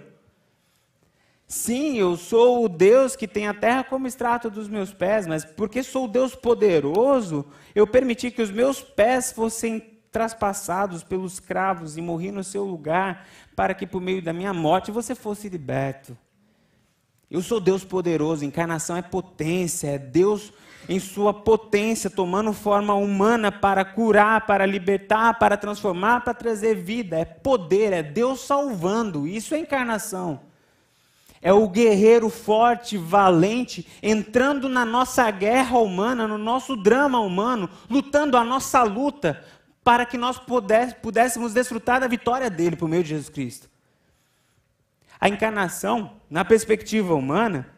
Sim, 1.47 1.95
eu 1.95 2.17
sou 2.17 2.65
o 2.65 2.69
Deus 2.69 3.15
que 3.15 3.25
tem 3.25 3.47
a 3.47 3.53
terra 3.53 3.81
como 3.81 4.05
extrato 4.05 4.49
dos 4.49 4.67
meus 4.67 4.93
pés, 4.93 5.25
mas 5.25 5.45
porque 5.45 5.81
sou 5.81 6.03
o 6.03 6.07
Deus 6.09 6.35
poderoso, 6.35 7.45
eu 7.73 7.87
permiti 7.87 8.29
que 8.29 8.41
os 8.41 8.51
meus 8.51 8.81
pés 8.81 9.31
fossem 9.31 9.79
traspassados 10.11 11.05
pelos 11.05 11.39
cravos 11.39 11.95
e 11.95 12.01
morri 12.01 12.31
no 12.31 12.43
seu 12.43 12.65
lugar, 12.65 13.25
para 13.55 13.73
que 13.73 13.87
por 13.87 14.01
meio 14.01 14.21
da 14.21 14.33
minha 14.33 14.53
morte 14.53 14.91
você 14.91 15.15
fosse 15.15 15.47
liberto. 15.47 16.17
Eu 17.31 17.41
sou 17.41 17.61
Deus 17.61 17.85
poderoso, 17.85 18.43
encarnação 18.43 18.97
é 18.97 19.01
potência, 19.01 19.87
é 19.87 19.97
Deus 19.97 20.51
em 20.89 20.99
sua 20.99 21.33
potência, 21.33 22.09
tomando 22.09 22.51
forma 22.51 22.93
humana 22.93 23.51
para 23.51 23.85
curar, 23.85 24.45
para 24.45 24.65
libertar, 24.65 25.37
para 25.39 25.55
transformar, 25.55 26.21
para 26.21 26.33
trazer 26.33 26.75
vida. 26.75 27.17
É 27.19 27.25
poder, 27.25 27.93
é 27.93 28.03
Deus 28.03 28.41
salvando. 28.41 29.27
Isso 29.27 29.53
é 29.53 29.59
encarnação. 29.59 30.46
É 31.41 31.53
o 31.53 31.67
guerreiro 31.69 32.29
forte, 32.29 32.97
valente, 32.97 33.87
entrando 34.01 34.67
na 34.67 34.85
nossa 34.85 35.29
guerra 35.29 35.77
humana, 35.77 36.27
no 36.27 36.37
nosso 36.37 36.75
drama 36.75 37.19
humano, 37.19 37.69
lutando 37.89 38.37
a 38.37 38.43
nossa 38.43 38.83
luta, 38.83 39.43
para 39.83 40.05
que 40.05 40.17
nós 40.17 40.39
pudéssemos 41.01 41.53
desfrutar 41.53 41.99
da 41.99 42.07
vitória 42.07 42.49
dele 42.49 42.75
por 42.75 42.89
meio 42.89 43.03
de 43.03 43.09
Jesus 43.09 43.29
Cristo. 43.29 43.69
A 45.19 45.29
encarnação, 45.29 46.19
na 46.29 46.43
perspectiva 46.43 47.13
humana, 47.15 47.69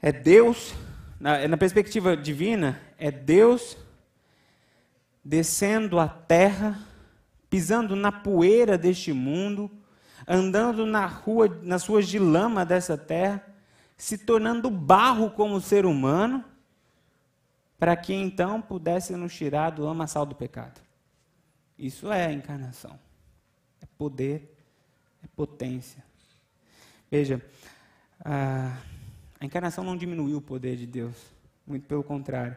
é 0.00 0.10
Deus, 0.10 0.74
na, 1.20 1.46
na 1.46 1.56
perspectiva 1.56 2.16
divina, 2.16 2.80
é 2.98 3.10
Deus 3.10 3.76
descendo 5.24 6.00
à 6.00 6.08
terra, 6.08 6.78
pisando 7.48 7.94
na 7.94 8.10
poeira 8.10 8.76
deste 8.76 9.12
mundo, 9.12 9.70
andando 10.26 10.86
na 10.86 11.06
rua, 11.06 11.48
nas 11.62 11.86
ruas 11.86 12.06
de 12.06 12.18
lama 12.18 12.64
dessa 12.64 12.96
terra, 12.96 13.44
se 13.96 14.18
tornando 14.18 14.70
barro 14.70 15.30
como 15.30 15.60
ser 15.60 15.86
humano, 15.86 16.44
para 17.78 17.96
que 17.96 18.12
então 18.14 18.60
pudesse 18.60 19.14
nos 19.16 19.34
tirar 19.34 19.70
do 19.70 19.84
lamaçal 19.84 20.24
do 20.24 20.34
pecado. 20.34 20.80
Isso 21.78 22.12
é 22.12 22.26
a 22.26 22.32
encarnação. 22.32 22.98
É 23.80 23.86
poder, 23.98 24.56
é 25.22 25.26
potência. 25.34 26.04
Veja, 27.10 27.44
a, 28.24 28.76
a 29.40 29.44
encarnação 29.44 29.82
não 29.82 29.96
diminuiu 29.96 30.38
o 30.38 30.42
poder 30.42 30.76
de 30.76 30.86
Deus, 30.86 31.16
muito 31.66 31.86
pelo 31.86 32.04
contrário. 32.04 32.56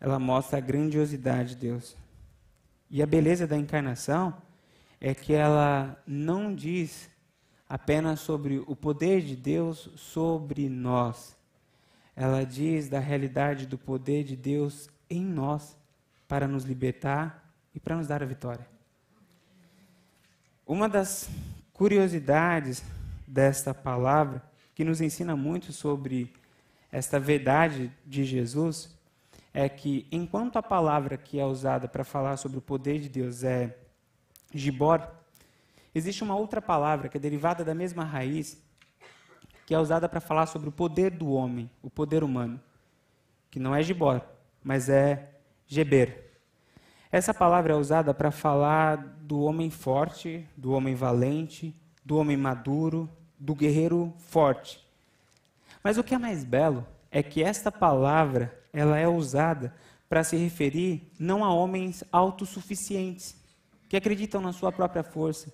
Ela 0.00 0.18
mostra 0.18 0.58
a 0.58 0.60
grandiosidade 0.60 1.50
de 1.50 1.56
Deus. 1.56 1.96
E 2.90 3.02
a 3.02 3.06
beleza 3.06 3.46
da 3.46 3.56
encarnação 3.56 4.36
é 5.00 5.14
que 5.14 5.32
ela 5.32 6.00
não 6.06 6.54
diz 6.54 7.08
apenas 7.68 8.20
sobre 8.20 8.62
o 8.66 8.76
poder 8.76 9.22
de 9.22 9.34
Deus 9.34 9.88
sobre 9.96 10.68
nós. 10.68 11.36
Ela 12.14 12.44
diz 12.44 12.88
da 12.88 12.98
realidade 12.98 13.66
do 13.66 13.78
poder 13.78 14.24
de 14.24 14.36
Deus 14.36 14.90
em 15.08 15.24
nós 15.24 15.76
para 16.28 16.46
nos 16.46 16.64
libertar 16.64 17.50
e 17.74 17.80
para 17.80 17.96
nos 17.96 18.06
dar 18.06 18.22
a 18.22 18.26
vitória. 18.26 18.68
Uma 20.66 20.88
das 20.88 21.30
curiosidades 21.72 22.84
desta 23.26 23.72
palavra, 23.72 24.42
que 24.74 24.84
nos 24.84 25.00
ensina 25.00 25.34
muito 25.34 25.72
sobre 25.72 26.32
esta 26.92 27.18
verdade 27.18 27.90
de 28.04 28.24
Jesus, 28.24 28.96
é 29.52 29.68
que 29.68 30.06
enquanto 30.12 30.56
a 30.56 30.62
palavra 30.62 31.16
que 31.16 31.38
é 31.40 31.44
usada 31.44 31.88
para 31.88 32.04
falar 32.04 32.36
sobre 32.36 32.58
o 32.58 32.62
poder 32.62 33.00
de 33.00 33.08
Deus 33.08 33.42
é 33.42 33.76
Gibor, 34.52 35.06
existe 35.94 36.22
uma 36.22 36.36
outra 36.36 36.60
palavra 36.60 37.08
que 37.08 37.16
é 37.16 37.20
derivada 37.20 37.64
da 37.64 37.74
mesma 37.74 38.04
raiz, 38.04 38.60
que 39.66 39.74
é 39.74 39.78
usada 39.78 40.08
para 40.08 40.20
falar 40.20 40.46
sobre 40.46 40.68
o 40.68 40.72
poder 40.72 41.10
do 41.10 41.30
homem, 41.30 41.70
o 41.82 41.88
poder 41.88 42.24
humano, 42.24 42.60
que 43.50 43.60
não 43.60 43.74
é 43.74 43.82
Gibor, 43.82 44.20
mas 44.62 44.88
é 44.88 45.30
Geber. 45.66 46.30
Essa 47.12 47.34
palavra 47.34 47.72
é 47.72 47.76
usada 47.76 48.14
para 48.14 48.30
falar 48.30 48.96
do 48.96 49.40
homem 49.40 49.70
forte, 49.70 50.46
do 50.56 50.72
homem 50.72 50.94
valente, 50.94 51.74
do 52.04 52.16
homem 52.16 52.36
maduro, 52.36 53.08
do 53.38 53.54
guerreiro 53.54 54.12
forte. 54.18 54.84
Mas 55.82 55.98
o 55.98 56.04
que 56.04 56.14
é 56.14 56.18
mais 56.18 56.44
belo 56.44 56.86
é 57.10 57.22
que 57.22 57.42
esta 57.42 57.72
palavra 57.72 58.56
ela 58.72 58.98
é 58.98 59.08
usada 59.08 59.74
para 60.08 60.24
se 60.24 60.36
referir 60.36 61.12
não 61.18 61.44
a 61.44 61.52
homens 61.52 62.04
autossuficientes, 62.12 63.39
que 63.90 63.96
acreditam 63.96 64.40
na 64.40 64.52
sua 64.52 64.70
própria 64.70 65.02
força, 65.02 65.52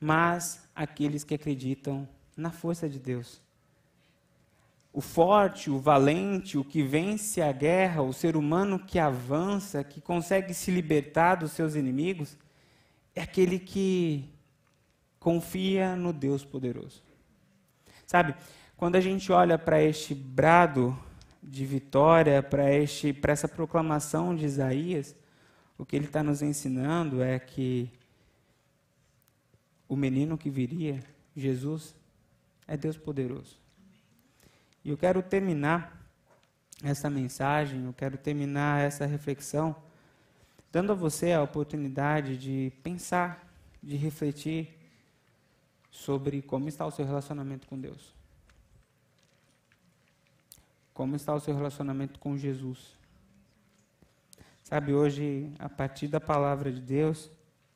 mas 0.00 0.62
aqueles 0.76 1.24
que 1.24 1.34
acreditam 1.34 2.08
na 2.36 2.52
força 2.52 2.88
de 2.88 3.00
Deus. 3.00 3.42
O 4.92 5.00
forte, 5.00 5.68
o 5.68 5.80
valente, 5.80 6.56
o 6.56 6.62
que 6.62 6.84
vence 6.84 7.42
a 7.42 7.50
guerra, 7.50 8.00
o 8.00 8.12
ser 8.12 8.36
humano 8.36 8.78
que 8.78 8.96
avança, 8.96 9.82
que 9.82 10.00
consegue 10.00 10.54
se 10.54 10.70
libertar 10.70 11.34
dos 11.34 11.50
seus 11.50 11.74
inimigos, 11.74 12.38
é 13.12 13.22
aquele 13.22 13.58
que 13.58 14.32
confia 15.18 15.96
no 15.96 16.12
Deus 16.12 16.44
poderoso. 16.44 17.02
Sabe, 18.06 18.36
quando 18.76 18.94
a 18.94 19.00
gente 19.00 19.32
olha 19.32 19.58
para 19.58 19.82
este 19.82 20.14
brado 20.14 20.96
de 21.42 21.66
vitória, 21.66 22.40
para 22.40 22.70
essa 23.32 23.48
proclamação 23.48 24.32
de 24.32 24.44
Isaías, 24.44 25.16
o 25.78 25.86
que 25.86 25.94
ele 25.94 26.06
está 26.06 26.24
nos 26.24 26.42
ensinando 26.42 27.22
é 27.22 27.38
que 27.38 27.88
o 29.88 29.96
menino 29.96 30.36
que 30.36 30.50
viria, 30.50 31.02
Jesus, 31.36 31.94
é 32.66 32.76
Deus 32.76 32.98
poderoso. 32.98 33.56
E 34.84 34.90
eu 34.90 34.98
quero 34.98 35.22
terminar 35.22 35.96
essa 36.82 37.08
mensagem, 37.08 37.84
eu 37.84 37.92
quero 37.92 38.18
terminar 38.18 38.82
essa 38.82 39.06
reflexão, 39.06 39.74
dando 40.72 40.92
a 40.92 40.94
você 40.96 41.32
a 41.32 41.42
oportunidade 41.42 42.36
de 42.36 42.72
pensar, 42.82 43.48
de 43.82 43.96
refletir 43.96 44.76
sobre 45.90 46.42
como 46.42 46.68
está 46.68 46.84
o 46.84 46.90
seu 46.90 47.06
relacionamento 47.06 47.66
com 47.68 47.78
Deus. 47.78 48.12
Como 50.92 51.14
está 51.14 51.32
o 51.34 51.40
seu 51.40 51.54
relacionamento 51.54 52.18
com 52.18 52.36
Jesus? 52.36 52.97
Sabe, 54.68 54.92
hoje, 54.92 55.50
a 55.58 55.66
partir 55.66 56.08
da 56.08 56.20
palavra 56.20 56.70
de 56.70 56.82
Deus, 56.82 57.30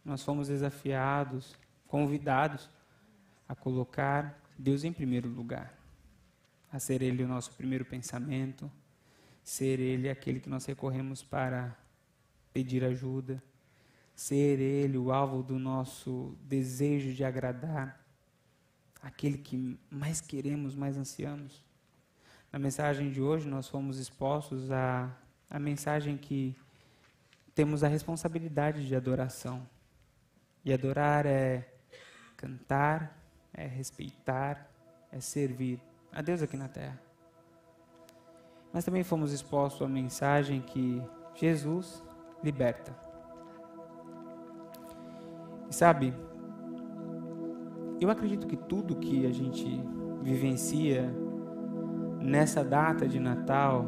nós 0.04 0.22
fomos 0.22 0.48
desafiados, 0.48 1.56
convidados 1.88 2.68
a 3.48 3.54
colocar 3.54 4.38
Deus 4.58 4.84
em 4.84 4.92
primeiro 4.92 5.26
lugar, 5.26 5.72
a 6.70 6.78
ser 6.78 7.00
Ele 7.00 7.24
o 7.24 7.26
nosso 7.26 7.50
primeiro 7.52 7.82
pensamento, 7.82 8.70
ser 9.42 9.80
Ele 9.80 10.10
aquele 10.10 10.38
que 10.38 10.50
nós 10.50 10.66
recorremos 10.66 11.22
para 11.22 11.74
pedir 12.52 12.84
ajuda, 12.84 13.42
ser 14.14 14.60
Ele 14.60 14.98
o 14.98 15.10
alvo 15.10 15.42
do 15.42 15.58
nosso 15.58 16.36
desejo 16.42 17.14
de 17.14 17.24
agradar, 17.24 18.04
aquele 19.00 19.38
que 19.38 19.78
mais 19.90 20.20
queremos, 20.20 20.74
mais 20.74 20.98
ansiamos. 20.98 21.64
Na 22.52 22.58
mensagem 22.58 23.10
de 23.10 23.22
hoje, 23.22 23.48
nós 23.48 23.66
fomos 23.66 23.98
expostos 23.98 24.70
à, 24.70 25.10
à 25.48 25.58
mensagem 25.58 26.18
que 26.18 26.54
temos 27.54 27.84
a 27.84 27.88
responsabilidade 27.88 28.86
de 28.86 28.94
adoração. 28.94 29.66
E 30.64 30.72
adorar 30.72 31.26
é 31.26 31.68
cantar, 32.36 33.18
é 33.52 33.66
respeitar, 33.66 34.70
é 35.10 35.20
servir 35.20 35.80
a 36.12 36.22
Deus 36.22 36.42
aqui 36.42 36.56
na 36.56 36.68
terra. 36.68 37.00
Mas 38.72 38.84
também 38.84 39.02
fomos 39.02 39.32
expostos 39.32 39.82
à 39.82 39.88
mensagem 39.88 40.60
que 40.60 41.02
Jesus 41.34 42.02
liberta. 42.42 42.94
E 45.68 45.74
sabe, 45.74 46.14
eu 48.00 48.10
acredito 48.10 48.46
que 48.46 48.56
tudo 48.56 48.96
que 48.96 49.26
a 49.26 49.32
gente 49.32 49.80
vivencia 50.22 51.08
nessa 52.20 52.64
data 52.64 53.06
de 53.06 53.18
Natal, 53.18 53.86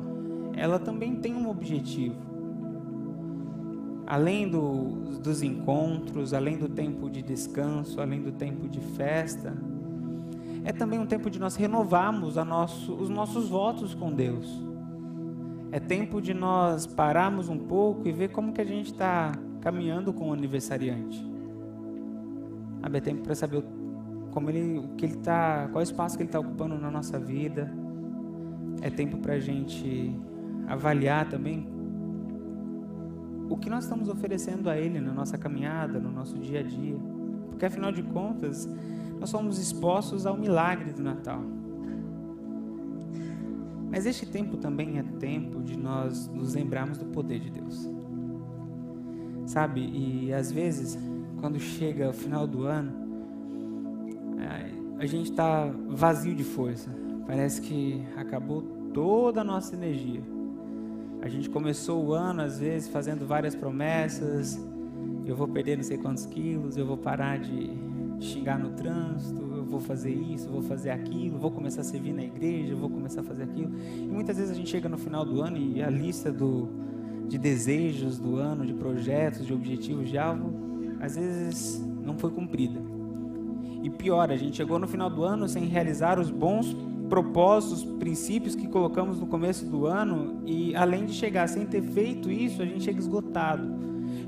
ela 0.56 0.78
também 0.78 1.16
tem 1.16 1.34
um 1.34 1.48
objetivo. 1.48 2.33
Além 4.06 4.48
do, 4.48 5.18
dos 5.20 5.42
encontros, 5.42 6.34
além 6.34 6.58
do 6.58 6.68
tempo 6.68 7.08
de 7.08 7.22
descanso, 7.22 8.00
além 8.00 8.22
do 8.22 8.32
tempo 8.32 8.68
de 8.68 8.80
festa, 8.80 9.56
é 10.64 10.72
também 10.72 10.98
um 10.98 11.06
tempo 11.06 11.30
de 11.30 11.38
nós 11.38 11.56
renovarmos 11.56 12.36
nosso, 12.36 12.94
os 12.94 13.08
nossos 13.08 13.48
votos 13.48 13.94
com 13.94 14.12
Deus. 14.12 14.62
É 15.72 15.80
tempo 15.80 16.20
de 16.20 16.32
nós 16.32 16.86
pararmos 16.86 17.48
um 17.48 17.58
pouco 17.58 18.06
e 18.06 18.12
ver 18.12 18.28
como 18.28 18.52
que 18.52 18.60
a 18.60 18.64
gente 18.64 18.92
está 18.92 19.32
caminhando 19.60 20.12
com 20.12 20.30
o 20.30 20.32
aniversariante. 20.32 21.24
Sabe, 22.80 22.98
é 22.98 23.00
tempo 23.00 23.22
para 23.22 23.34
saber 23.34 23.64
como 24.30 24.50
ele, 24.50 24.78
o 24.78 24.88
que 24.96 25.06
ele 25.06 25.16
tá, 25.16 25.68
qual 25.72 25.80
é 25.80 25.82
o 25.82 25.88
espaço 25.88 26.16
que 26.16 26.22
ele 26.22 26.28
está 26.28 26.38
ocupando 26.38 26.78
na 26.78 26.90
nossa 26.90 27.18
vida. 27.18 27.72
É 28.82 28.90
tempo 28.90 29.16
para 29.18 29.34
a 29.34 29.40
gente 29.40 30.14
avaliar 30.68 31.28
também 31.28 31.66
o 33.48 33.56
que 33.56 33.68
nós 33.68 33.84
estamos 33.84 34.08
oferecendo 34.08 34.68
a 34.70 34.78
Ele 34.78 35.00
na 35.00 35.12
nossa 35.12 35.36
caminhada, 35.36 35.98
no 35.98 36.10
nosso 36.10 36.38
dia 36.38 36.60
a 36.60 36.62
dia. 36.62 36.96
Porque 37.50 37.66
afinal 37.66 37.92
de 37.92 38.02
contas, 38.02 38.68
nós 39.20 39.30
somos 39.30 39.58
expostos 39.58 40.26
ao 40.26 40.36
milagre 40.36 40.92
do 40.92 41.02
Natal. 41.02 41.40
Mas 43.90 44.06
este 44.06 44.26
tempo 44.26 44.56
também 44.56 44.98
é 44.98 45.02
tempo 45.02 45.62
de 45.62 45.78
nós 45.78 46.26
nos 46.28 46.54
lembrarmos 46.54 46.98
do 46.98 47.04
poder 47.06 47.38
de 47.38 47.50
Deus. 47.50 47.88
Sabe? 49.46 49.80
E 49.80 50.32
às 50.32 50.50
vezes, 50.50 50.98
quando 51.40 51.60
chega 51.60 52.10
o 52.10 52.12
final 52.12 52.46
do 52.46 52.64
ano, 52.64 53.04
a 54.98 55.06
gente 55.06 55.30
está 55.30 55.70
vazio 55.88 56.34
de 56.34 56.44
força. 56.44 56.90
Parece 57.26 57.60
que 57.60 58.02
acabou 58.16 58.62
toda 58.92 59.42
a 59.42 59.44
nossa 59.44 59.74
energia. 59.74 60.22
A 61.24 61.28
gente 61.30 61.48
começou 61.48 62.04
o 62.04 62.12
ano, 62.12 62.42
às 62.42 62.58
vezes, 62.60 62.86
fazendo 62.86 63.26
várias 63.26 63.54
promessas. 63.54 64.60
Eu 65.24 65.34
vou 65.34 65.48
perder 65.48 65.74
não 65.74 65.82
sei 65.82 65.96
quantos 65.96 66.26
quilos, 66.26 66.76
eu 66.76 66.84
vou 66.84 66.98
parar 66.98 67.38
de 67.38 67.70
xingar 68.20 68.58
no 68.58 68.72
trânsito, 68.72 69.40
eu 69.40 69.64
vou 69.64 69.80
fazer 69.80 70.12
isso, 70.12 70.50
vou 70.50 70.60
fazer 70.60 70.90
aquilo, 70.90 71.38
vou 71.38 71.50
começar 71.50 71.80
a 71.80 71.84
servir 71.84 72.12
na 72.12 72.22
igreja, 72.22 72.74
vou 72.74 72.90
começar 72.90 73.22
a 73.22 73.24
fazer 73.24 73.44
aquilo. 73.44 73.72
E 73.96 74.06
muitas 74.06 74.36
vezes 74.36 74.52
a 74.52 74.54
gente 74.54 74.68
chega 74.68 74.86
no 74.86 74.98
final 74.98 75.24
do 75.24 75.40
ano 75.40 75.56
e 75.56 75.82
a 75.82 75.88
lista 75.88 76.30
do, 76.30 76.68
de 77.26 77.38
desejos 77.38 78.18
do 78.18 78.36
ano, 78.36 78.66
de 78.66 78.74
projetos, 78.74 79.46
de 79.46 79.54
objetivos, 79.54 80.10
de 80.10 80.18
algo, 80.18 80.52
às 81.00 81.16
vezes 81.16 81.82
não 82.04 82.18
foi 82.18 82.32
cumprida. 82.32 82.82
E 83.82 83.88
pior, 83.88 84.30
a 84.30 84.36
gente 84.36 84.58
chegou 84.58 84.78
no 84.78 84.86
final 84.86 85.08
do 85.08 85.24
ano 85.24 85.48
sem 85.48 85.64
realizar 85.64 86.20
os 86.20 86.30
bons 86.30 86.76
propósitos, 87.14 87.84
princípios 87.84 88.56
que 88.56 88.66
colocamos 88.66 89.20
no 89.20 89.26
começo 89.28 89.64
do 89.66 89.86
ano 89.86 90.42
e 90.44 90.74
além 90.74 91.06
de 91.06 91.12
chegar 91.12 91.48
sem 91.48 91.64
ter 91.64 91.80
feito 91.80 92.28
isso, 92.28 92.60
a 92.60 92.64
gente 92.64 92.82
chega 92.82 92.98
esgotado. 92.98 93.72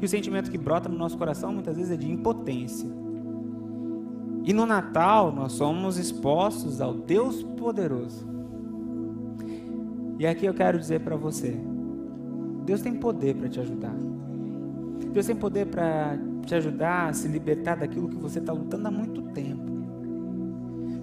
E 0.01 0.05
o 0.05 0.09
sentimento 0.09 0.49
que 0.49 0.57
brota 0.57 0.89
no 0.89 0.97
nosso 0.97 1.19
coração 1.19 1.53
muitas 1.53 1.77
vezes 1.77 1.91
é 1.91 1.97
de 1.97 2.09
impotência. 2.09 2.89
E 4.45 4.53
no 4.53 4.65
Natal 4.65 5.33
nós 5.33 5.55
somos 5.55 5.99
expostos 5.99 6.81
ao 6.81 6.95
Deus 6.95 7.43
poderoso. 7.43 8.25
E 10.21 10.25
aqui 10.25 10.47
eu 10.47 10.55
quero 10.55 10.79
dizer 10.79 11.01
para 11.01 11.17
você: 11.17 11.59
Deus 12.65 12.83
tem 12.83 12.95
poder 12.95 13.35
para 13.35 13.49
te 13.49 13.59
ajudar. 13.59 13.97
Deus 15.13 15.27
tem 15.27 15.35
poder 15.35 15.67
para 15.67 16.17
te 16.47 16.55
ajudar 16.55 17.09
a 17.09 17.13
se 17.13 17.27
libertar 17.27 17.75
daquilo 17.75 18.09
que 18.09 18.17
você 18.17 18.39
está 18.39 18.53
lutando 18.53 18.87
há 18.87 18.93
muito 18.93 19.23
tempo 19.23 19.56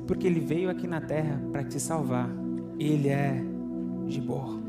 porque 0.08 0.28
ele 0.28 0.40
veio 0.40 0.70
aqui 0.70 0.88
na 0.88 1.02
terra 1.02 1.42
para 1.52 1.64
te 1.64 1.80
salvar. 1.80 2.30
Ele 2.80 3.10
é 3.10 3.44
Gibor, 4.08 4.60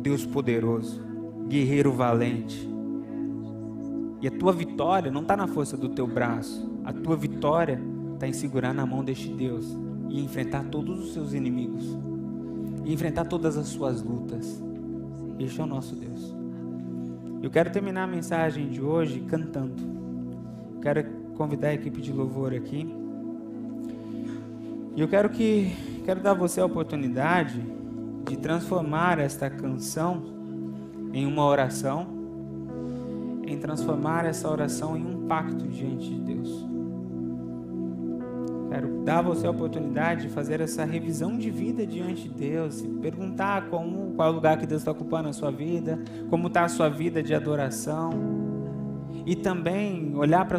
Deus 0.00 0.24
poderoso, 0.24 1.02
guerreiro 1.48 1.92
valente. 1.92 2.68
E 4.20 4.26
a 4.26 4.30
tua 4.30 4.52
vitória 4.52 5.10
não 5.10 5.22
está 5.22 5.36
na 5.36 5.46
força 5.46 5.76
do 5.76 5.88
teu 5.88 6.06
braço, 6.06 6.70
a 6.84 6.92
tua 6.92 7.16
vitória 7.16 7.80
está 8.14 8.28
em 8.28 8.32
segurar 8.32 8.74
na 8.74 8.84
mão 8.84 9.02
deste 9.02 9.32
Deus 9.32 9.76
e 10.08 10.22
enfrentar 10.22 10.64
todos 10.64 10.98
os 10.98 11.12
seus 11.14 11.32
inimigos, 11.32 11.96
e 12.84 12.92
enfrentar 12.92 13.24
todas 13.24 13.56
as 13.56 13.68
suas 13.68 14.02
lutas. 14.02 14.62
Este 15.38 15.60
é 15.60 15.64
o 15.64 15.66
nosso 15.66 15.94
Deus. 15.96 16.34
Eu 17.42 17.50
quero 17.50 17.70
terminar 17.70 18.04
a 18.04 18.06
mensagem 18.06 18.68
de 18.68 18.82
hoje 18.82 19.20
cantando. 19.20 19.82
Quero 20.82 21.04
convidar 21.34 21.68
a 21.68 21.74
equipe 21.74 22.00
de 22.00 22.12
louvor 22.12 22.52
aqui. 22.52 22.99
E 24.96 25.00
eu 25.00 25.08
quero 25.08 25.30
que 25.30 25.72
quero 26.04 26.20
dar 26.20 26.32
a 26.32 26.34
você 26.34 26.60
a 26.60 26.66
oportunidade 26.66 27.60
de 28.28 28.36
transformar 28.36 29.18
esta 29.18 29.48
canção 29.48 30.22
em 31.12 31.26
uma 31.26 31.44
oração, 31.44 32.06
em 33.46 33.58
transformar 33.58 34.24
essa 34.24 34.48
oração 34.50 34.96
em 34.96 35.04
um 35.04 35.26
pacto 35.26 35.66
diante 35.66 36.08
de 36.08 36.20
Deus. 36.20 36.66
Quero 38.68 39.02
dar 39.04 39.18
a 39.18 39.22
você 39.22 39.46
a 39.46 39.50
oportunidade 39.50 40.22
de 40.22 40.28
fazer 40.28 40.60
essa 40.60 40.84
revisão 40.84 41.36
de 41.36 41.50
vida 41.50 41.86
diante 41.86 42.28
de 42.28 42.34
Deus, 42.34 42.82
e 42.82 42.88
perguntar 42.88 43.68
como, 43.68 44.12
qual 44.14 44.28
é 44.28 44.30
o 44.30 44.34
lugar 44.34 44.58
que 44.58 44.66
Deus 44.66 44.80
está 44.80 44.92
ocupando 44.92 45.24
na 45.24 45.32
sua 45.32 45.50
vida, 45.50 45.98
como 46.28 46.46
está 46.46 46.64
a 46.64 46.68
sua 46.68 46.88
vida 46.88 47.22
de 47.22 47.34
adoração, 47.34 48.10
e 49.26 49.34
também 49.34 50.14
olhar 50.16 50.46
para 50.46 50.58